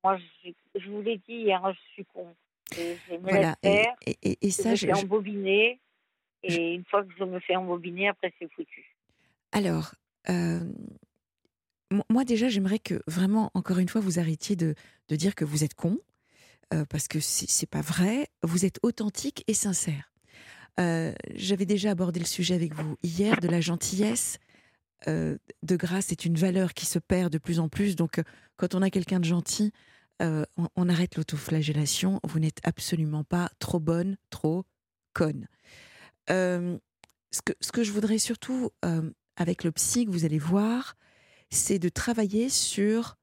moi, 0.04 0.18
je, 0.18 0.52
je 0.80 0.90
vous 0.90 1.04
l'ai 1.04 1.18
dit 1.18 1.36
hier, 1.36 1.62
je 1.72 1.94
suis 1.94 2.06
con. 2.06 2.28
J'ai 2.76 2.98
voilà. 3.22 3.56
et, 3.62 3.86
et, 4.24 4.38
et, 4.42 4.50
ça, 4.50 4.74
je. 4.74 4.88
embobiner, 4.88 5.80
et 6.42 6.74
une 6.74 6.86
fois 6.86 7.04
que 7.04 7.14
je 7.20 7.24
me 7.24 7.40
fais 7.40 7.56
embobiner, 7.56 8.08
après, 8.08 8.34
c'est 8.40 8.52
foutu. 8.52 8.96
Alors. 9.52 9.94
Euh, 10.30 10.60
moi 12.10 12.26
déjà, 12.26 12.50
j'aimerais 12.50 12.80
que 12.80 13.02
vraiment, 13.08 13.50
encore 13.54 13.78
une 13.78 13.88
fois, 13.88 14.02
vous 14.02 14.20
arrêtiez 14.20 14.58
de, 14.58 14.76
de 15.08 15.16
dire 15.16 15.36
que 15.36 15.46
vous 15.46 15.64
êtes 15.64 15.74
con. 15.74 15.98
Euh, 16.74 16.86
parce 16.86 17.08
que 17.08 17.20
c'est 17.20 17.70
pas 17.70 17.82
vrai. 17.82 18.28
Vous 18.44 18.66
êtes 18.66 18.80
authentique 18.84 19.44
et 19.48 19.54
sincère. 19.54 20.12
Euh, 20.80 21.14
j'avais 21.36 21.66
déjà 21.66 21.92
abordé 21.92 22.20
le 22.20 22.26
sujet 22.26 22.56
avec 22.56 22.74
vous 22.74 22.98
hier 23.04 23.40
de 23.40 23.48
la 23.48 23.62
gentillesse. 23.62 24.38
Euh, 25.08 25.38
de 25.64 25.76
grâce 25.76 26.12
est 26.12 26.26
une 26.26 26.36
valeur 26.36 26.74
qui 26.74 26.86
se 26.86 27.00
perd 27.00 27.32
de 27.32 27.38
plus 27.38 27.60
en 27.60 27.70
plus. 27.70 27.96
Donc, 27.96 28.22
quand 28.58 28.76
on 28.76 28.82
a 28.82 28.90
quelqu'un 28.90 29.20
de 29.20 29.26
gentil, 29.26 29.72
on, 30.20 30.90
arrête 30.90 31.16
l'autoflagellation. 31.16 32.20
Vous 32.24 32.40
n'êtes 32.40 32.60
absolument 32.64 33.24
pas 33.24 33.50
trop 33.60 33.80
bonne, 33.80 34.18
trop 34.32 34.66
conne. 35.14 35.48
ce, 36.28 36.80
que, 37.46 37.54
ce 37.62 37.72
que 37.72 37.84
je 37.84 37.92
voudrais 37.92 38.18
surtout, 38.18 38.72
avec 39.36 39.64
le 39.64 39.72
psy 39.72 40.06
que 40.06 40.12
vous 40.12 40.26
allez 40.26 40.40
voir, 40.40 40.96
c'est 41.52 41.78
de 41.78 41.90
travailler 41.90 42.50
sur 42.50 43.16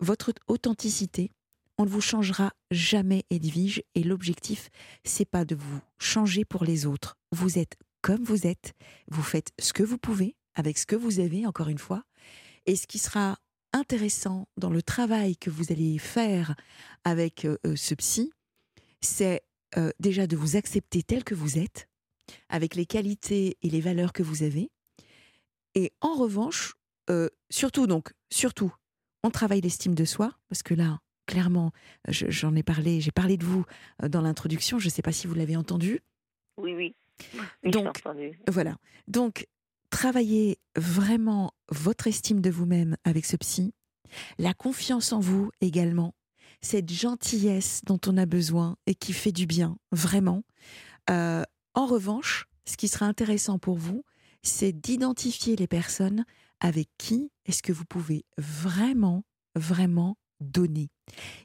votre 0.00 0.32
authenticité 0.48 1.30
on 1.78 1.84
ne 1.84 1.90
vous 1.90 2.00
changera 2.00 2.52
jamais, 2.70 3.24
Edwige, 3.30 3.82
et 3.94 4.02
l'objectif, 4.02 4.70
c'est 5.04 5.28
pas 5.28 5.44
de 5.44 5.54
vous 5.54 5.80
changer 5.98 6.44
pour 6.44 6.64
les 6.64 6.86
autres. 6.86 7.16
Vous 7.32 7.58
êtes 7.58 7.76
comme 8.06 8.22
vous 8.22 8.46
êtes, 8.46 8.72
vous 9.08 9.22
faites 9.24 9.50
ce 9.58 9.72
que 9.72 9.82
vous 9.82 9.98
pouvez, 9.98 10.36
avec 10.54 10.78
ce 10.78 10.86
que 10.86 10.94
vous 10.94 11.18
avez, 11.18 11.44
encore 11.44 11.68
une 11.68 11.78
fois, 11.78 12.04
et 12.64 12.76
ce 12.76 12.86
qui 12.86 13.00
sera 13.00 13.36
intéressant 13.72 14.46
dans 14.56 14.70
le 14.70 14.80
travail 14.80 15.36
que 15.36 15.50
vous 15.50 15.72
allez 15.72 15.98
faire 15.98 16.54
avec 17.02 17.44
euh, 17.44 17.58
euh, 17.66 17.74
ce 17.74 17.94
psy, 17.94 18.32
c'est 19.00 19.42
euh, 19.76 19.90
déjà 19.98 20.28
de 20.28 20.36
vous 20.36 20.56
accepter 20.56 21.02
tel 21.02 21.24
que 21.24 21.34
vous 21.34 21.58
êtes, 21.58 21.88
avec 22.48 22.76
les 22.76 22.86
qualités 22.86 23.56
et 23.62 23.70
les 23.70 23.80
valeurs 23.80 24.12
que 24.12 24.22
vous 24.22 24.44
avez, 24.44 24.70
et 25.74 25.92
en 26.00 26.14
revanche, 26.14 26.74
surtout 27.50 27.86
donc, 27.86 28.12
surtout, 28.30 28.72
on 29.22 29.30
travaille 29.30 29.60
l'estime 29.60 29.94
de 29.94 30.04
soi, 30.04 30.32
parce 30.48 30.62
que 30.62 30.74
là, 30.74 31.00
clairement, 31.26 31.72
j'en 32.08 32.54
ai 32.54 32.62
parlé, 32.62 33.00
j'ai 33.00 33.10
parlé 33.10 33.36
de 33.36 33.44
vous 33.44 33.64
euh, 34.02 34.08
dans 34.08 34.20
l'introduction, 34.20 34.78
je 34.78 34.86
ne 34.86 34.90
sais 34.90 35.02
pas 35.02 35.12
si 35.12 35.26
vous 35.26 35.34
l'avez 35.34 35.56
entendu. 35.56 36.00
Oui, 36.56 36.74
oui. 36.74 36.94
Donc, 37.64 38.02
voilà. 38.48 38.76
Donc, 39.08 39.46
travaillez 39.90 40.58
vraiment 40.76 41.52
votre 41.70 42.06
estime 42.06 42.40
de 42.40 42.50
vous-même 42.50 42.96
avec 43.04 43.24
ce 43.24 43.36
psy, 43.36 43.74
la 44.38 44.54
confiance 44.54 45.12
en 45.12 45.20
vous 45.20 45.50
également, 45.60 46.14
cette 46.60 46.90
gentillesse 46.90 47.82
dont 47.84 48.00
on 48.06 48.16
a 48.16 48.26
besoin 48.26 48.76
et 48.86 48.94
qui 48.94 49.12
fait 49.12 49.32
du 49.32 49.46
bien, 49.46 49.78
vraiment. 49.92 50.42
Euh, 51.10 51.42
en 51.74 51.86
revanche, 51.86 52.46
ce 52.64 52.76
qui 52.76 52.88
sera 52.88 53.06
intéressant 53.06 53.58
pour 53.58 53.76
vous, 53.76 54.04
c'est 54.42 54.72
d'identifier 54.72 55.56
les 55.56 55.66
personnes 55.66 56.24
avec 56.60 56.88
qui 56.98 57.30
est-ce 57.44 57.62
que 57.62 57.72
vous 57.72 57.84
pouvez 57.84 58.24
vraiment, 58.38 59.24
vraiment 59.54 60.16
donner. 60.40 60.88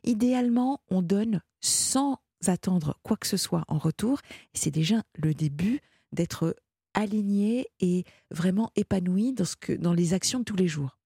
Idéalement, 0.04 0.82
on 0.90 1.02
donne 1.02 1.42
sans 1.62 2.20
attendre 2.48 3.00
quoi 3.04 3.18
que 3.18 3.28
ce 3.28 3.38
soit 3.38 3.64
en 3.68 3.78
retour. 3.78 4.20
C'est 4.54 4.72
déjà 4.72 5.04
le 5.16 5.34
début 5.34 5.82
d'être 6.12 6.56
aligné 6.94 7.68
et 7.80 8.04
vraiment 8.32 8.72
épanoui 8.76 9.34
dans, 9.34 9.46
ce 9.46 9.56
que, 9.56 9.74
dans 9.74 9.94
les 9.94 10.14
actions 10.14 10.40
de 10.40 10.44
tous 10.44 10.56
les 10.56 10.68
jours. 10.68 10.98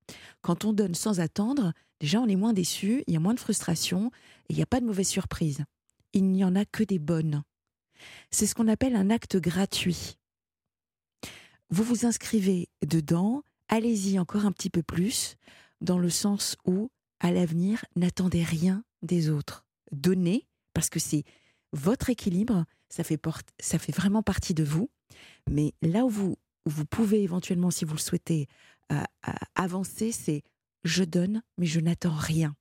Quand 0.41 0.65
on 0.65 0.73
donne 0.73 0.95
sans 0.95 1.19
attendre, 1.19 1.73
déjà 1.99 2.19
on 2.19 2.27
est 2.27 2.35
moins 2.35 2.53
déçu, 2.53 3.03
il 3.07 3.13
y 3.13 3.17
a 3.17 3.19
moins 3.19 3.33
de 3.33 3.39
frustration 3.39 4.11
et 4.49 4.53
il 4.53 4.55
n'y 4.55 4.63
a 4.63 4.67
pas 4.67 4.79
de 4.79 4.85
mauvaises 4.85 5.07
surprises. 5.07 5.63
Il 6.13 6.31
n'y 6.31 6.43
en 6.43 6.55
a 6.55 6.65
que 6.65 6.83
des 6.83 6.99
bonnes. 6.99 7.43
C'est 8.31 8.47
ce 8.47 8.55
qu'on 8.55 8.67
appelle 8.67 8.95
un 8.95 9.09
acte 9.09 9.37
gratuit. 9.37 10.17
Vous 11.69 11.83
vous 11.83 12.05
inscrivez 12.05 12.69
dedans, 12.85 13.43
allez-y 13.69 14.19
encore 14.19 14.45
un 14.45 14.51
petit 14.51 14.69
peu 14.69 14.83
plus, 14.83 15.35
dans 15.81 15.97
le 15.97 16.09
sens 16.09 16.55
où 16.65 16.89
à 17.19 17.31
l'avenir, 17.31 17.85
n'attendez 17.95 18.43
rien 18.43 18.83
des 19.01 19.29
autres. 19.29 19.65
Donnez, 19.91 20.47
parce 20.73 20.89
que 20.89 20.99
c'est 20.99 21.23
votre 21.73 22.09
équilibre, 22.09 22.65
ça 22.89 23.03
fait, 23.03 23.19
ça 23.59 23.79
fait 23.79 23.91
vraiment 23.95 24.23
partie 24.23 24.53
de 24.53 24.63
vous. 24.63 24.89
Mais 25.49 25.73
là 25.81 26.05
où 26.05 26.09
vous, 26.09 26.37
vous 26.65 26.85
pouvez 26.85 27.23
éventuellement, 27.23 27.71
si 27.71 27.85
vous 27.85 27.93
le 27.93 27.99
souhaitez, 27.99 28.47
euh, 28.91 29.01
avancer, 29.55 30.11
c'est 30.11 30.43
je 30.83 31.03
donne, 31.03 31.41
mais 31.57 31.65
je 31.65 31.79
n'attends 31.79 32.15
rien. 32.15 32.55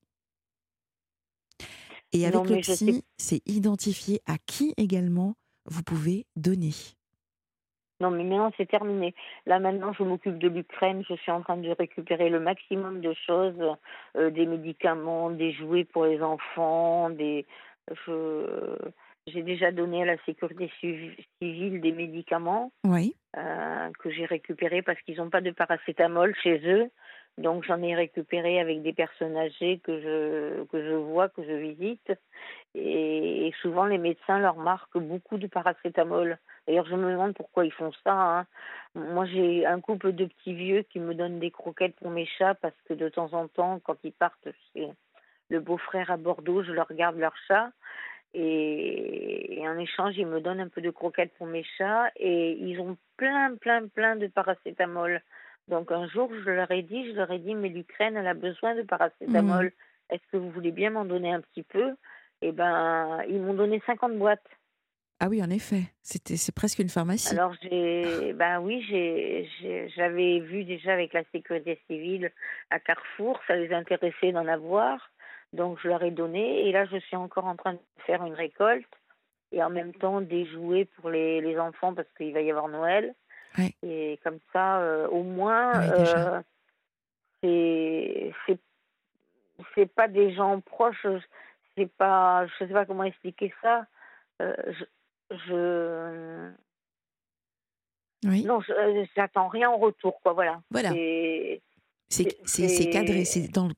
Et 2.12 2.26
avec 2.26 2.48
le 2.48 2.60
psy, 2.60 3.04
c'est 3.18 3.42
identifier 3.46 4.22
à 4.26 4.38
qui 4.38 4.72
également 4.76 5.36
vous 5.66 5.82
pouvez 5.82 6.26
donner. 6.36 6.72
Non, 8.04 8.10
mais 8.10 8.22
maintenant, 8.22 8.52
c'est 8.58 8.68
terminé. 8.68 9.14
Là, 9.46 9.58
maintenant, 9.58 9.94
je 9.94 10.02
m'occupe 10.02 10.36
de 10.36 10.48
l'Ukraine. 10.48 11.02
Je 11.08 11.14
suis 11.14 11.32
en 11.32 11.40
train 11.40 11.56
de 11.56 11.70
récupérer 11.70 12.28
le 12.28 12.38
maximum 12.38 13.00
de 13.00 13.14
choses, 13.26 13.76
euh, 14.18 14.28
des 14.28 14.44
médicaments, 14.44 15.30
des 15.30 15.52
jouets 15.52 15.84
pour 15.84 16.04
les 16.04 16.20
enfants, 16.20 17.08
des. 17.08 17.46
J'ai 19.26 19.42
déjà 19.42 19.72
donné 19.72 20.02
à 20.02 20.04
la 20.04 20.16
sécurité 20.26 20.70
civile 21.40 21.80
des 21.80 21.92
médicaments 21.92 22.72
oui. 22.84 23.16
euh, 23.38 23.90
que 23.98 24.10
j'ai 24.10 24.26
récupérés 24.26 24.82
parce 24.82 25.00
qu'ils 25.00 25.16
n'ont 25.16 25.30
pas 25.30 25.40
de 25.40 25.50
paracétamol 25.50 26.34
chez 26.42 26.60
eux. 26.66 26.90
Donc 27.36 27.64
j'en 27.64 27.82
ai 27.82 27.96
récupéré 27.96 28.60
avec 28.60 28.82
des 28.82 28.92
personnes 28.92 29.36
âgées 29.36 29.80
que 29.82 30.00
je, 30.00 30.64
que 30.64 30.84
je 30.84 30.94
vois, 30.94 31.28
que 31.28 31.42
je 31.42 31.52
visite. 31.52 32.12
Et, 32.76 33.52
souvent 33.60 33.86
les 33.86 33.98
médecins 33.98 34.38
leur 34.38 34.56
marquent 34.56 34.98
beaucoup 34.98 35.38
de 35.38 35.46
paracétamol. 35.46 36.38
D'ailleurs 36.66 36.86
je 36.86 36.94
me 36.94 37.10
demande 37.10 37.34
pourquoi 37.34 37.64
ils 37.64 37.72
font 37.72 37.92
ça. 38.04 38.12
Hein. 38.12 38.46
Moi 38.94 39.26
j'ai 39.26 39.66
un 39.66 39.80
couple 39.80 40.12
de 40.12 40.26
petits 40.26 40.54
vieux 40.54 40.82
qui 40.82 41.00
me 41.00 41.14
donnent 41.14 41.40
des 41.40 41.50
croquettes 41.50 41.96
pour 41.96 42.10
mes 42.10 42.26
chats 42.26 42.54
parce 42.54 42.80
que 42.88 42.94
de 42.94 43.08
temps 43.08 43.32
en 43.32 43.48
temps 43.48 43.80
quand 43.82 43.96
ils 44.04 44.12
partent 44.12 44.48
chez 44.72 44.88
le 45.50 45.60
beau-frère 45.60 46.10
à 46.10 46.16
Bordeaux, 46.16 46.62
je 46.62 46.72
leur 46.72 46.92
garde 46.92 47.16
leur 47.16 47.34
chat. 47.48 47.70
Et, 48.32 49.60
et 49.60 49.68
en 49.68 49.78
échange, 49.78 50.16
ils 50.16 50.26
me 50.26 50.40
donnent 50.40 50.60
un 50.60 50.68
peu 50.68 50.80
de 50.80 50.90
croquettes 50.90 51.34
pour 51.38 51.46
mes 51.46 51.64
chats 51.78 52.10
et 52.16 52.52
ils 52.52 52.80
ont 52.80 52.96
plein, 53.16 53.54
plein, 53.56 53.86
plein 53.88 54.16
de 54.16 54.26
paracétamol. 54.26 55.20
Donc 55.68 55.90
un 55.92 56.06
jour, 56.08 56.30
je 56.44 56.50
leur 56.50 56.70
ai 56.70 56.82
dit, 56.82 57.08
je 57.10 57.16
leur 57.16 57.30
ai 57.30 57.38
dit, 57.38 57.54
mais 57.54 57.68
l'Ukraine, 57.68 58.16
elle 58.16 58.26
a 58.26 58.34
besoin 58.34 58.74
de 58.74 58.82
paracétamol. 58.82 59.72
Est-ce 60.10 60.22
que 60.30 60.36
vous 60.36 60.50
voulez 60.50 60.72
bien 60.72 60.90
m'en 60.90 61.04
donner 61.04 61.32
un 61.32 61.40
petit 61.40 61.62
peu? 61.62 61.94
Eh 62.42 62.52
ben, 62.52 63.22
ils 63.28 63.40
m'ont 63.40 63.54
donné 63.54 63.80
50 63.86 64.18
boîtes. 64.18 64.44
Ah 65.20 65.28
oui, 65.30 65.42
en 65.42 65.48
effet, 65.48 65.84
c'était 66.02 66.36
c'est 66.36 66.54
presque 66.54 66.80
une 66.80 66.88
pharmacie. 66.90 67.32
Alors 67.34 67.54
j'ai, 67.62 68.32
ben 68.34 68.60
oui, 68.60 68.84
j'ai- 68.90 69.88
j'avais 69.96 70.40
vu 70.40 70.64
déjà 70.64 70.92
avec 70.92 71.12
la 71.14 71.22
sécurité 71.32 71.80
civile 71.86 72.30
à 72.70 72.78
Carrefour, 72.80 73.40
ça 73.46 73.56
les 73.56 73.72
intéressait 73.72 74.32
d'en 74.32 74.46
avoir, 74.46 75.10
donc 75.54 75.78
je 75.82 75.88
leur 75.88 76.02
ai 76.02 76.10
donné. 76.10 76.68
Et 76.68 76.72
là, 76.72 76.84
je 76.86 76.98
suis 76.98 77.16
encore 77.16 77.46
en 77.46 77.56
train 77.56 77.74
de 77.74 77.78
faire 78.06 78.24
une 78.26 78.34
récolte 78.34 78.84
et 79.52 79.62
en 79.62 79.70
même 79.70 79.94
temps 79.94 80.20
des 80.20 80.44
jouets 80.46 80.84
pour 80.96 81.08
les, 81.08 81.40
les 81.40 81.58
enfants 81.58 81.94
parce 81.94 82.08
qu'il 82.18 82.34
va 82.34 82.42
y 82.42 82.50
avoir 82.50 82.68
Noël. 82.68 83.14
Ouais. 83.58 83.74
Et 83.82 84.18
comme 84.24 84.38
ça, 84.52 84.80
euh, 84.80 85.08
au 85.08 85.22
moins, 85.22 85.72
Ouais, 85.78 85.98
déjà. 85.98 86.42
euh, 87.42 88.30
c'est, 89.74 89.86
pas 89.94 90.08
des 90.08 90.34
gens 90.34 90.60
proches. 90.60 91.06
C'est 91.76 91.90
pas, 91.96 92.46
je 92.46 92.52
sais 92.66 92.72
pas 92.72 92.84
comment 92.86 93.04
expliquer 93.04 93.52
ça. 93.62 93.86
Euh, 94.42 94.54
je, 95.30 95.36
je 95.48 96.50
Oui. 98.28 98.44
non, 98.44 98.60
euh, 98.70 99.04
j'attends 99.16 99.48
rien 99.48 99.70
en 99.70 99.76
retour, 99.76 100.20
quoi. 100.22 100.32
Voilà. 100.32 100.60
Voilà. 100.70 100.90
C'est- 100.90 101.60
cadré, 102.90 103.24
c'est- 103.24 103.48
dans, 103.52 103.68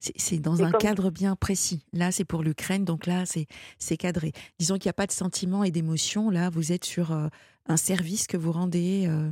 c'est 0.00 0.38
dans 0.38 0.62
un 0.62 0.70
comme- 0.70 0.80
cadre 0.80 1.10
bien 1.10 1.34
précis. 1.34 1.86
Là, 1.94 2.10
c'est 2.12 2.24
pour 2.26 2.42
l'Ukraine, 2.42 2.84
donc 2.84 3.06
là, 3.06 3.24
c'est 3.24 3.46
c'est 3.78 3.96
cadré. 3.96 4.32
Disons 4.58 4.74
qu'il 4.74 4.86
n'y 4.88 4.90
a 4.90 4.94
pas 4.94 5.06
de 5.06 5.12
sentiments 5.12 5.64
et 5.64 5.70
d'émotions. 5.70 6.28
Là, 6.30 6.50
vous 6.50 6.72
êtes 6.72 6.84
sur 6.84 7.12
euh, 7.12 7.28
un 7.68 7.76
service 7.76 8.26
que 8.26 8.36
vous 8.36 8.52
rendez. 8.52 9.06
euh, 9.08 9.30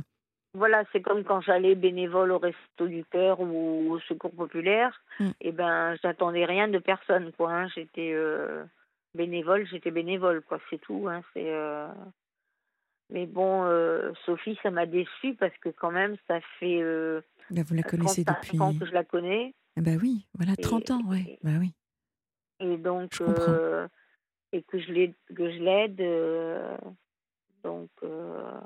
Voilà, 0.53 0.83
c'est 0.91 1.01
comme 1.01 1.23
quand 1.23 1.41
j'allais 1.41 1.75
bénévole 1.75 2.31
au 2.31 2.37
Resto 2.39 2.87
du 2.87 3.03
Cœur 3.05 3.39
ou 3.39 3.91
au 3.91 3.99
Secours 4.01 4.31
Populaire. 4.31 5.01
Mm. 5.19 5.29
Et 5.41 5.51
ben, 5.51 5.95
j'attendais 6.01 6.45
rien 6.45 6.67
de 6.67 6.79
personne, 6.79 7.31
quoi. 7.33 7.51
hein. 7.53 7.67
J'étais 7.75 8.11
euh, 8.13 8.63
bénévole, 9.13 9.67
j'étais 9.67 9.91
bénévole, 9.91 10.41
quoi. 10.41 10.59
C'est 10.69 10.79
tout. 10.81 11.07
Hein. 11.09 11.21
C'est. 11.33 11.49
euh, 11.53 11.87
Mais 13.11 13.25
bon, 13.25 13.63
euh, 13.65 14.11
Sophie, 14.25 14.57
ça 14.63 14.71
m'a 14.71 14.85
déçue 14.85 15.35
parce 15.35 15.55
que 15.57 15.69
quand 15.69 15.91
même, 15.91 16.15
ça 16.27 16.39
fait 16.59 16.81
bah, 17.51 17.61
vous 17.67 17.75
la 17.75 17.83
connaissez 17.83 18.23
35 18.25 18.41
depuis. 18.41 18.59
ans 18.61 18.77
que 18.79 18.85
je 18.85 18.91
la 18.93 19.03
connais. 19.03 19.53
Ah 19.77 19.81
Bah 19.81 19.91
oui, 20.01 20.25
voilà, 20.35 20.53
Et- 20.57 20.61
30 20.61 20.89
ans, 20.91 21.01
ouais. 21.07 21.19
et- 21.27 21.39
Bah 21.43 21.51
oui. 21.59 21.73
Et 22.61 22.77
donc, 22.77 23.13
Je 23.13 23.23
comprends. 23.23 23.87
et 24.53 24.63
que 24.63 24.79
je 24.79 24.91
l'aide, 24.93 25.13
que 25.35 25.51
je 25.51 25.59
l'aide, 25.59 26.01
donc 27.65 27.89
euh, 28.03 28.61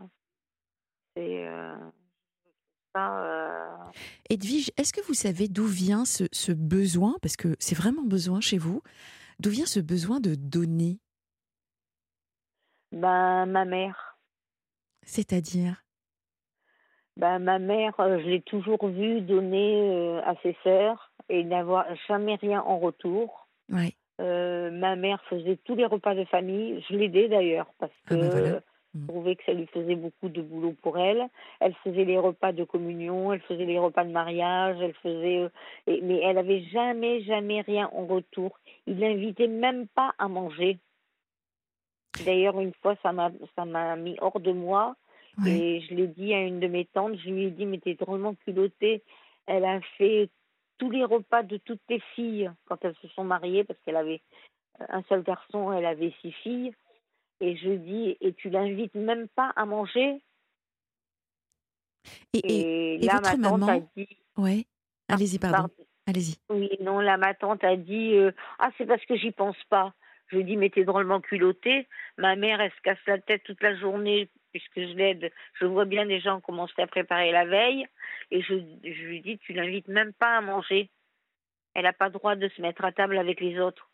c'est 1.15 1.47
euh, 1.47 1.75
ça. 2.93 3.23
euh, 3.23 3.91
Edwige, 4.29 4.71
est-ce 4.77 4.91
que 4.91 5.01
vous 5.07 5.13
savez 5.13 5.47
d'où 5.47 5.65
vient 5.65 6.03
ce, 6.03 6.25
ce 6.33 6.51
besoin, 6.51 7.15
parce 7.21 7.37
que 7.37 7.55
c'est 7.59 7.77
vraiment 7.77 8.03
besoin 8.03 8.41
chez 8.41 8.57
vous, 8.57 8.81
d'où 9.39 9.49
vient 9.49 9.65
ce 9.65 9.79
besoin 9.79 10.19
de 10.19 10.35
donner? 10.35 10.99
Ben 12.91 13.45
ma 13.45 13.65
mère, 13.65 14.17
C'est-à-dire? 15.03 15.83
Ben 17.15 17.39
ma 17.39 17.57
mère, 17.59 17.93
je 17.97 18.27
l'ai 18.27 18.41
toujours 18.41 18.85
vue 18.87 19.21
donner 19.21 20.19
à 20.25 20.35
ses 20.43 20.57
sœurs 20.63 21.13
et 21.29 21.43
n'avoir 21.43 21.85
jamais 22.07 22.35
rien 22.35 22.61
en 22.61 22.79
retour. 22.79 23.47
Euh, 24.19 24.71
ma 24.71 24.95
mère 24.97 25.23
faisait 25.29 25.57
tous 25.63 25.75
les 25.75 25.85
repas 25.85 26.15
de 26.15 26.25
famille. 26.25 26.83
Je 26.89 26.95
l'aidais 26.95 27.29
d'ailleurs 27.29 27.71
parce 27.77 27.93
que 28.07 28.15
Ah 28.15 28.17
ben 28.17 28.29
voilà. 28.29 28.61
Euh, 28.95 28.99
je 29.01 29.07
trouvais 29.07 29.35
que 29.35 29.43
ça 29.45 29.53
lui 29.53 29.67
faisait 29.67 29.95
beaucoup 29.95 30.29
de 30.29 30.41
boulot 30.41 30.75
pour 30.81 30.97
elle. 30.97 31.27
Elle 31.59 31.73
faisait 31.83 32.05
les 32.05 32.17
repas 32.17 32.51
de 32.51 32.63
communion, 32.63 33.33
elle 33.33 33.41
faisait 33.41 33.65
les 33.65 33.79
repas 33.79 34.03
de 34.03 34.11
mariage, 34.11 34.77
elle 34.81 34.93
faisait. 34.95 35.39
euh, 35.39 35.49
et- 35.87 36.01
mais 36.01 36.19
elle 36.23 36.37
avait 36.37 36.63
jamais, 36.63 37.21
jamais 37.21 37.61
rien 37.61 37.89
en 37.93 38.05
retour. 38.05 38.59
Il 38.87 38.99
l'invitait 38.99 39.47
même 39.47 39.87
pas 39.87 40.13
à 40.17 40.27
manger. 40.27 40.79
D'ailleurs, 42.25 42.59
une 42.59 42.73
fois, 42.81 42.95
ça 43.03 43.11
m'a, 43.13 43.31
ça 43.55 43.65
m'a 43.65 43.95
mis 43.95 44.17
hors 44.19 44.39
de 44.39 44.51
moi. 44.51 44.95
Et 45.47 45.81
je 45.81 45.95
l'ai 45.95 46.07
dit 46.07 46.33
à 46.33 46.41
une 46.41 46.59
de 46.59 46.67
mes 46.67 46.85
tantes, 46.85 47.15
je 47.17 47.29
lui 47.29 47.45
ai 47.45 47.51
dit, 47.51 47.65
mais 47.65 47.77
t'es 47.77 47.93
drôlement 47.93 48.35
culottée. 48.35 49.03
Elle 49.45 49.63
a 49.63 49.79
fait 49.97 50.29
tous 50.79 50.89
les 50.89 51.03
repas 51.03 51.43
de 51.43 51.57
toutes 51.57 51.79
tes 51.87 51.99
filles 52.15 52.51
quand 52.65 52.83
elles 52.83 52.95
se 53.01 53.07
sont 53.09 53.23
mariées, 53.23 53.63
parce 53.63 53.79
qu'elle 53.81 53.95
avait 53.95 54.21
un 54.89 55.01
seul 55.03 55.23
garçon, 55.23 55.71
elle 55.71 55.85
avait 55.85 56.13
six 56.21 56.31
filles. 56.31 56.73
Et 57.41 57.55
je 57.57 57.69
dis, 57.69 58.17
et 58.21 58.33
tu 58.33 58.49
l'invites 58.49 58.95
même 58.95 59.27
pas 59.29 59.51
à 59.55 59.65
manger 59.65 60.21
Et, 62.33 62.39
et, 62.39 62.93
Et, 62.93 62.95
et 62.95 62.99
là, 63.05 63.15
votre 63.15 63.37
ma 63.37 63.49
tante 63.49 63.59
maman 63.59 63.67
a 63.67 63.79
dit, 63.95 64.07
ouais. 64.37 64.65
Allez-y, 65.07 65.39
pardon. 65.39 65.57
Pardon. 65.57 65.73
Allez-y. 66.07 66.35
oui, 66.49 66.69
non, 66.81 66.99
là, 66.99 67.17
ma 67.17 67.33
tante 67.33 67.63
a 67.63 67.75
dit, 67.75 68.15
euh, 68.15 68.31
ah, 68.59 68.71
c'est 68.77 68.85
parce 68.85 69.03
que 69.05 69.15
j'y 69.15 69.31
pense 69.31 69.61
pas. 69.69 69.93
Je 70.27 70.35
lui 70.35 70.41
ai 70.41 70.45
dit, 70.45 70.57
mais 70.57 70.69
t'es 70.69 70.83
drôlement 70.83 71.21
culottée. 71.21 71.87
Ma 72.17 72.35
mère, 72.35 72.61
elle 72.61 72.71
se 72.71 72.81
casse 72.81 72.99
la 73.07 73.17
tête 73.19 73.43
toute 73.43 73.61
la 73.63 73.75
journée, 73.75 74.29
puisque 74.51 74.75
je 74.79 74.93
l'aide. 74.95 75.31
Je 75.59 75.65
vois 75.65 75.85
bien 75.85 76.05
des 76.05 76.19
gens 76.19 76.39
commencer 76.41 76.79
à 76.81 76.87
préparer 76.87 77.31
la 77.31 77.45
veille. 77.45 77.87
Et 78.31 78.41
je, 78.41 78.53
je 78.83 79.03
lui 79.05 79.21
dis, 79.21 79.37
tu 79.39 79.53
l'invites 79.53 79.87
même 79.87 80.13
pas 80.13 80.37
à 80.37 80.41
manger. 80.41 80.89
Elle 81.73 81.83
n'a 81.83 81.93
pas 81.93 82.07
le 82.07 82.13
droit 82.13 82.35
de 82.35 82.49
se 82.49 82.61
mettre 82.61 82.83
à 82.83 82.91
table 82.91 83.17
avec 83.17 83.39
les 83.41 83.59
autres. 83.59 83.89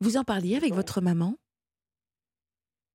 Vous 0.00 0.16
en 0.16 0.24
parliez 0.24 0.56
avec 0.56 0.70
Bon. 0.70 0.76
votre 0.76 1.00
maman? 1.00 1.36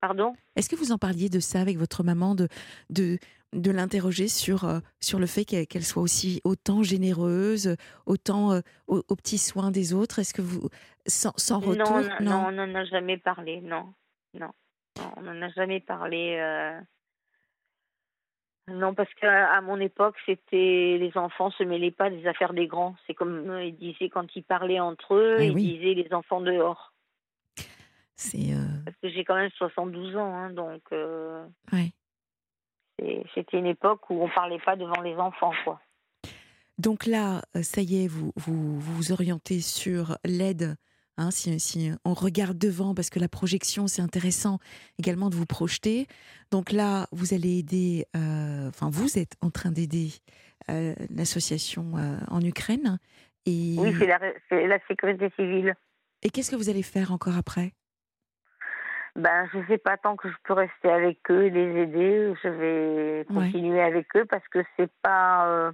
Pardon? 0.00 0.34
Est-ce 0.56 0.68
que 0.68 0.76
vous 0.76 0.92
en 0.92 0.98
parliez 0.98 1.28
de 1.28 1.40
ça 1.40 1.60
avec 1.60 1.78
votre 1.78 2.02
maman, 2.04 2.34
de, 2.34 2.48
de, 2.90 3.18
de 3.52 3.70
l'interroger 3.70 4.28
sur, 4.28 4.64
euh, 4.64 4.78
sur 5.00 5.18
le 5.18 5.26
fait 5.26 5.44
qu'elle 5.44 5.84
soit 5.84 6.02
aussi 6.02 6.40
autant 6.44 6.82
généreuse, 6.82 7.76
autant 8.04 8.52
euh, 8.52 8.60
aux, 8.86 9.02
aux 9.08 9.16
petits 9.16 9.38
soins 9.38 9.70
des 9.70 9.94
autres? 9.94 10.18
Est-ce 10.18 10.34
que 10.34 10.42
vous, 10.42 10.68
sans, 11.06 11.32
sans 11.36 11.58
retour? 11.60 12.00
Non, 12.00 12.02
non, 12.02 12.16
non, 12.20 12.44
on 12.48 12.52
n'en 12.52 12.74
a 12.74 12.84
jamais 12.84 13.16
parlé, 13.16 13.60
non. 13.62 13.92
Non, 14.34 14.50
Non, 14.98 15.12
on 15.16 15.22
n'en 15.22 15.42
a 15.42 15.48
jamais 15.50 15.80
parlé. 15.80 16.36
euh. 16.38 16.78
Non, 18.68 18.94
parce 18.94 19.12
qu'à 19.14 19.60
mon 19.60 19.78
époque, 19.78 20.16
c'était 20.26 20.98
les 20.98 21.12
enfants 21.14 21.50
se 21.52 21.62
mêlaient 21.62 21.92
pas 21.92 22.10
des 22.10 22.26
affaires 22.26 22.52
des 22.52 22.66
grands. 22.66 22.96
C'est 23.06 23.14
comme 23.14 23.60
ils 23.62 23.76
disaient 23.76 24.08
quand 24.10 24.26
ils 24.34 24.42
parlaient 24.42 24.80
entre 24.80 25.14
eux, 25.14 25.36
Eh 25.40 25.46
ils 25.46 25.52
oui. 25.52 25.78
disaient 25.78 25.94
les 25.94 26.12
enfants 26.12 26.40
dehors. 26.40 26.92
C'est. 28.16 28.52
euh, 28.52 28.64
Parce 28.84 28.96
que 29.02 29.08
j'ai 29.10 29.24
quand 29.24 29.34
même 29.36 29.50
72 29.56 30.16
ans, 30.16 30.34
hein, 30.34 30.50
donc 30.50 30.82
euh, 30.92 31.44
ouais. 31.72 31.92
c'était 33.34 33.58
une 33.58 33.66
époque 33.66 34.08
où 34.10 34.22
on 34.22 34.28
parlait 34.28 34.58
pas 34.64 34.76
devant 34.76 35.00
les 35.02 35.14
enfants, 35.16 35.52
quoi. 35.64 35.80
Donc 36.78 37.06
là, 37.06 37.42
euh, 37.56 37.62
ça 37.62 37.80
y 37.82 38.04
est, 38.04 38.08
vous 38.08 38.32
vous, 38.36 38.78
vous 38.80 39.12
orientez 39.12 39.60
sur 39.60 40.18
l'aide. 40.24 40.76
Hein, 41.18 41.30
si, 41.30 41.58
si 41.58 41.90
on 42.04 42.12
regarde 42.12 42.58
devant, 42.58 42.94
parce 42.94 43.08
que 43.08 43.18
la 43.18 43.28
projection, 43.28 43.86
c'est 43.86 44.02
intéressant 44.02 44.58
également 44.98 45.30
de 45.30 45.34
vous 45.34 45.46
projeter. 45.46 46.06
Donc 46.50 46.72
là, 46.72 47.06
vous 47.10 47.32
allez 47.32 47.58
aider, 47.60 48.04
euh, 48.14 48.68
enfin, 48.68 48.90
vous 48.92 49.18
êtes 49.18 49.34
en 49.40 49.48
train 49.50 49.70
d'aider 49.72 50.10
euh, 50.68 50.94
l'association 51.08 51.96
euh, 51.96 52.18
en 52.28 52.42
Ukraine. 52.42 52.98
Et, 53.46 53.76
Oui, 53.78 53.94
c'est 53.98 54.06
la, 54.06 54.20
c'est 54.50 54.66
la 54.66 54.78
sécurité 54.88 55.30
civile. 55.36 55.74
et 56.22 56.28
qu'est-ce 56.28 56.50
que 56.50 56.56
vous 56.56 56.68
allez 56.68 56.82
faire 56.82 57.10
encore 57.12 57.38
après? 57.38 57.72
Ben, 59.16 59.48
je 59.52 59.58
sais 59.66 59.78
pas 59.78 59.96
tant 59.96 60.14
que 60.14 60.28
je 60.28 60.34
peux 60.44 60.52
rester 60.52 60.90
avec 60.90 61.18
eux 61.30 61.44
et 61.44 61.50
les 61.50 61.82
aider. 61.82 62.34
Je 62.42 62.48
vais 62.48 63.24
continuer 63.24 63.80
avec 63.80 64.14
eux 64.14 64.26
parce 64.26 64.46
que 64.48 64.62
c'est 64.76 64.90
pas. 65.02 65.48
euh, 65.48 65.72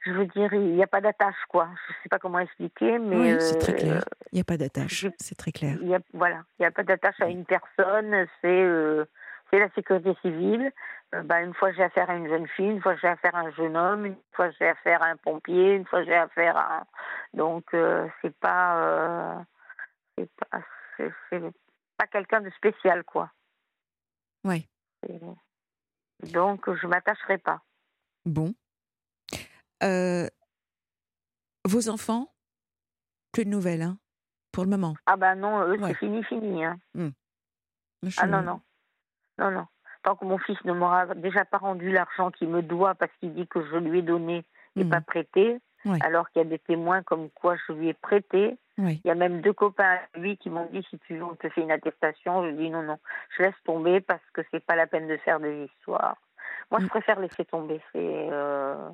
je 0.00 0.12
veux 0.12 0.26
dire, 0.26 0.52
il 0.52 0.74
n'y 0.74 0.82
a 0.82 0.88
pas 0.88 1.00
d'attache, 1.00 1.36
quoi. 1.48 1.68
Je 1.86 1.92
sais 2.02 2.08
pas 2.08 2.18
comment 2.18 2.40
expliquer, 2.40 2.98
mais. 2.98 3.34
Oui, 3.34 3.36
c'est 3.40 3.58
très 3.58 3.74
euh, 3.74 3.76
clair. 3.76 4.04
Il 4.32 4.36
n'y 4.36 4.40
a 4.40 4.44
pas 4.44 4.56
d'attache, 4.56 5.06
c'est 5.18 5.36
très 5.36 5.52
clair. 5.52 5.76
Il 5.80 5.88
y 5.88 5.94
a, 5.94 6.00
voilà, 6.12 6.42
il 6.58 6.62
n'y 6.62 6.66
a 6.66 6.72
pas 6.72 6.82
d'attache 6.82 7.20
à 7.20 7.28
une 7.28 7.44
personne. 7.44 8.26
C'est 8.40 8.48
euh, 8.48 9.04
c'est 9.50 9.60
la 9.60 9.68
sécurité 9.70 10.16
civile. 10.22 10.72
Ben, 11.12 11.44
une 11.44 11.54
fois 11.54 11.70
j'ai 11.72 11.84
affaire 11.84 12.10
à 12.10 12.14
une 12.14 12.28
jeune 12.28 12.48
fille, 12.48 12.70
une 12.70 12.82
fois 12.82 12.96
j'ai 12.96 13.08
affaire 13.08 13.34
à 13.34 13.40
un 13.40 13.50
jeune 13.50 13.76
homme, 13.76 14.06
une 14.06 14.16
fois 14.32 14.50
j'ai 14.58 14.68
affaire 14.68 15.02
à 15.02 15.06
un 15.06 15.16
pompier, 15.16 15.74
une 15.74 15.86
fois 15.86 16.02
j'ai 16.02 16.14
affaire 16.14 16.56
à. 16.56 16.84
Donc 17.34 17.64
euh, 17.74 18.08
c'est 18.22 18.34
pas. 18.36 19.44
c'est 20.16 20.28
pas. 20.50 20.60
Pas 22.00 22.06
quelqu'un 22.06 22.40
de 22.40 22.48
spécial, 22.52 23.04
quoi. 23.04 23.30
Et 24.48 25.20
Donc, 26.32 26.72
je 26.74 26.86
m'attacherai 26.86 27.36
pas. 27.36 27.60
Bon. 28.24 28.54
Euh, 29.82 30.26
vos 31.66 31.90
enfants 31.90 32.32
Plus 33.32 33.44
de 33.44 33.50
nouvelles, 33.50 33.82
hein, 33.82 33.98
pour 34.50 34.64
le 34.64 34.70
moment. 34.70 34.94
Ah 35.06 35.16
ben 35.18 35.34
non, 35.34 35.62
eux, 35.64 35.78
Ouais. 35.78 35.90
c'est 35.92 35.98
fini, 35.98 36.24
fini. 36.24 36.64
Hein. 36.64 36.78
Je- 38.02 38.18
Ah 38.18 38.26
non, 38.26 38.40
non. 38.42 38.60
Non, 39.38 39.50
non. 39.50 39.66
Tant 40.02 40.16
que 40.16 40.24
mon 40.24 40.38
fils 40.38 40.58
ne 40.64 40.72
m'aura 40.72 41.14
déjà 41.14 41.44
pas 41.44 41.58
rendu 41.58 41.92
l'argent 41.92 42.30
qu'il 42.30 42.48
me 42.48 42.62
doit 42.62 42.94
parce 42.94 43.12
qu'il 43.20 43.34
dit 43.34 43.46
que 43.46 43.62
je 43.70 43.76
lui 43.76 43.98
ai 43.98 44.02
donné 44.02 44.44
et 44.76 44.84
Mhm. 44.84 44.90
pas 44.90 45.00
prêté, 45.02 45.60
alors 46.00 46.30
qu'il 46.30 46.42
y 46.42 46.44
a 46.44 46.48
des 46.48 46.58
témoins 46.58 47.02
comme 47.02 47.30
quoi 47.30 47.56
je 47.66 47.72
lui 47.72 47.88
ai 47.88 47.94
prêté. 47.94 48.56
Il 48.78 49.00
y 49.04 49.10
a 49.10 49.14
même 49.14 49.42
deux 49.42 49.52
copains 49.52 49.98
à 50.14 50.18
lui 50.18 50.38
qui 50.38 50.48
m'ont 50.48 50.66
dit 50.72 50.86
si 50.88 50.98
tu 51.00 51.16
veux, 51.16 51.24
on 51.24 51.34
te 51.34 51.50
fait 51.50 51.60
une 51.60 51.70
attestation. 51.70 52.46
Je 52.46 52.52
dis 52.52 52.70
non, 52.70 52.82
non, 52.82 52.98
je 53.36 53.42
laisse 53.42 53.54
tomber 53.64 54.00
parce 54.00 54.22
que 54.32 54.40
c'est 54.50 54.64
pas 54.64 54.74
la 54.74 54.86
peine 54.86 55.06
de 55.06 55.18
faire 55.18 55.38
des 55.38 55.64
histoires. 55.66 56.16
Moi, 56.70 56.80
je 56.80 56.86
mm. 56.86 56.88
préfère 56.88 57.20
laisser 57.20 57.44
tomber. 57.44 57.80
C'est 57.92 58.28
euh, 58.30 58.88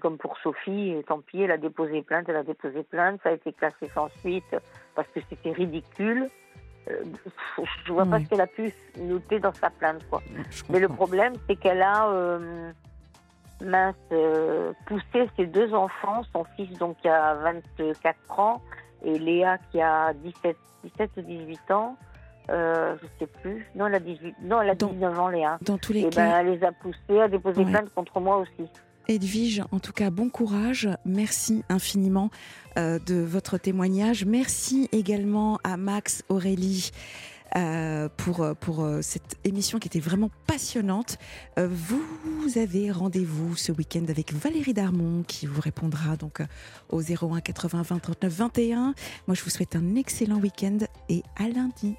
comme 0.00 0.18
pour 0.18 0.38
Sophie, 0.38 0.94
tant 1.06 1.20
pis, 1.20 1.42
elle 1.42 1.50
a 1.50 1.58
déposé 1.58 2.02
plainte, 2.02 2.28
elle 2.28 2.36
a 2.36 2.42
déposé 2.42 2.82
plainte, 2.82 3.20
ça 3.22 3.30
a 3.30 3.32
été 3.32 3.52
classé 3.52 3.90
sans 3.94 4.08
suite 4.20 4.56
parce 4.94 5.08
que 5.08 5.20
c'était 5.28 5.52
ridicule. 5.52 6.28
Euh, 6.90 7.04
je 7.84 7.92
vois 7.92 8.06
pas 8.06 8.18
ce 8.20 8.28
qu'elle 8.28 8.40
a 8.40 8.46
pu 8.46 8.72
noter 8.98 9.38
dans 9.38 9.52
sa 9.52 9.70
plainte, 9.70 10.04
quoi. 10.08 10.20
Mais 10.68 10.80
le 10.80 10.88
problème, 10.88 11.34
c'est 11.46 11.56
qu'elle 11.56 11.82
a 11.82 12.08
euh, 12.08 12.72
mince, 13.62 13.94
euh, 14.12 14.72
poussé 14.86 15.28
ses 15.36 15.46
deux 15.46 15.72
enfants, 15.74 16.22
son 16.32 16.44
fils 16.56 16.76
donc 16.78 16.96
qui 17.00 17.08
a 17.08 17.34
24 17.34 18.38
ans 18.38 18.62
et 19.04 19.18
Léa 19.18 19.58
qui 19.70 19.80
a 19.80 20.12
17, 20.12 20.56
17 20.84 21.10
ou 21.16 21.22
18 21.22 21.70
ans. 21.70 21.96
Euh, 22.50 22.96
je 23.00 23.06
sais 23.18 23.30
plus. 23.40 23.66
Non, 23.74 23.86
elle 23.86 23.94
a 23.94 24.00
18. 24.00 24.34
Non, 24.42 24.62
elle 24.62 24.70
a 24.70 24.74
19 24.74 25.18
ans, 25.18 25.28
Léa. 25.28 25.58
Dans 25.62 25.78
tous 25.78 25.92
les 25.92 26.00
et 26.00 26.06
eh 26.06 26.10
cas. 26.10 26.28
Ben, 26.28 26.40
elle 26.40 26.58
les 26.58 26.64
a 26.64 26.72
poussés 26.72 27.20
à 27.20 27.28
déposer 27.28 27.64
plainte 27.64 27.92
contre 27.94 28.20
moi 28.20 28.38
aussi. 28.38 28.68
Edwige, 29.08 29.62
en 29.72 29.78
tout 29.78 29.92
cas, 29.92 30.10
bon 30.10 30.28
courage. 30.28 30.88
Merci 31.04 31.64
infiniment 31.68 32.30
euh, 32.78 32.98
de 32.98 33.16
votre 33.16 33.58
témoignage. 33.58 34.24
Merci 34.24 34.88
également 34.92 35.58
à 35.64 35.76
Max, 35.76 36.24
Aurélie. 36.28 36.90
Euh, 37.56 38.08
pour, 38.16 38.46
pour 38.60 38.82
euh, 38.82 39.00
cette 39.02 39.36
émission 39.44 39.78
qui 39.78 39.86
était 39.86 40.00
vraiment 40.00 40.30
passionnante. 40.46 41.18
vous 41.56 42.02
avez 42.56 42.90
rendez-vous 42.90 43.56
ce 43.56 43.72
week-end 43.72 44.04
avec 44.08 44.32
Valérie 44.32 44.72
Darmon 44.72 45.22
qui 45.22 45.46
vous 45.46 45.60
répondra 45.60 46.16
donc 46.16 46.40
au 46.88 47.02
01 47.02 47.40
80 47.40 47.82
20 47.82 47.98
39 47.98 48.32
21. 48.32 48.94
Moi, 49.26 49.34
je 49.34 49.42
vous 49.42 49.50
souhaite 49.50 49.76
un 49.76 49.96
excellent 49.96 50.38
week-end 50.38 50.78
et 51.08 51.22
à 51.36 51.48
lundi. 51.48 51.94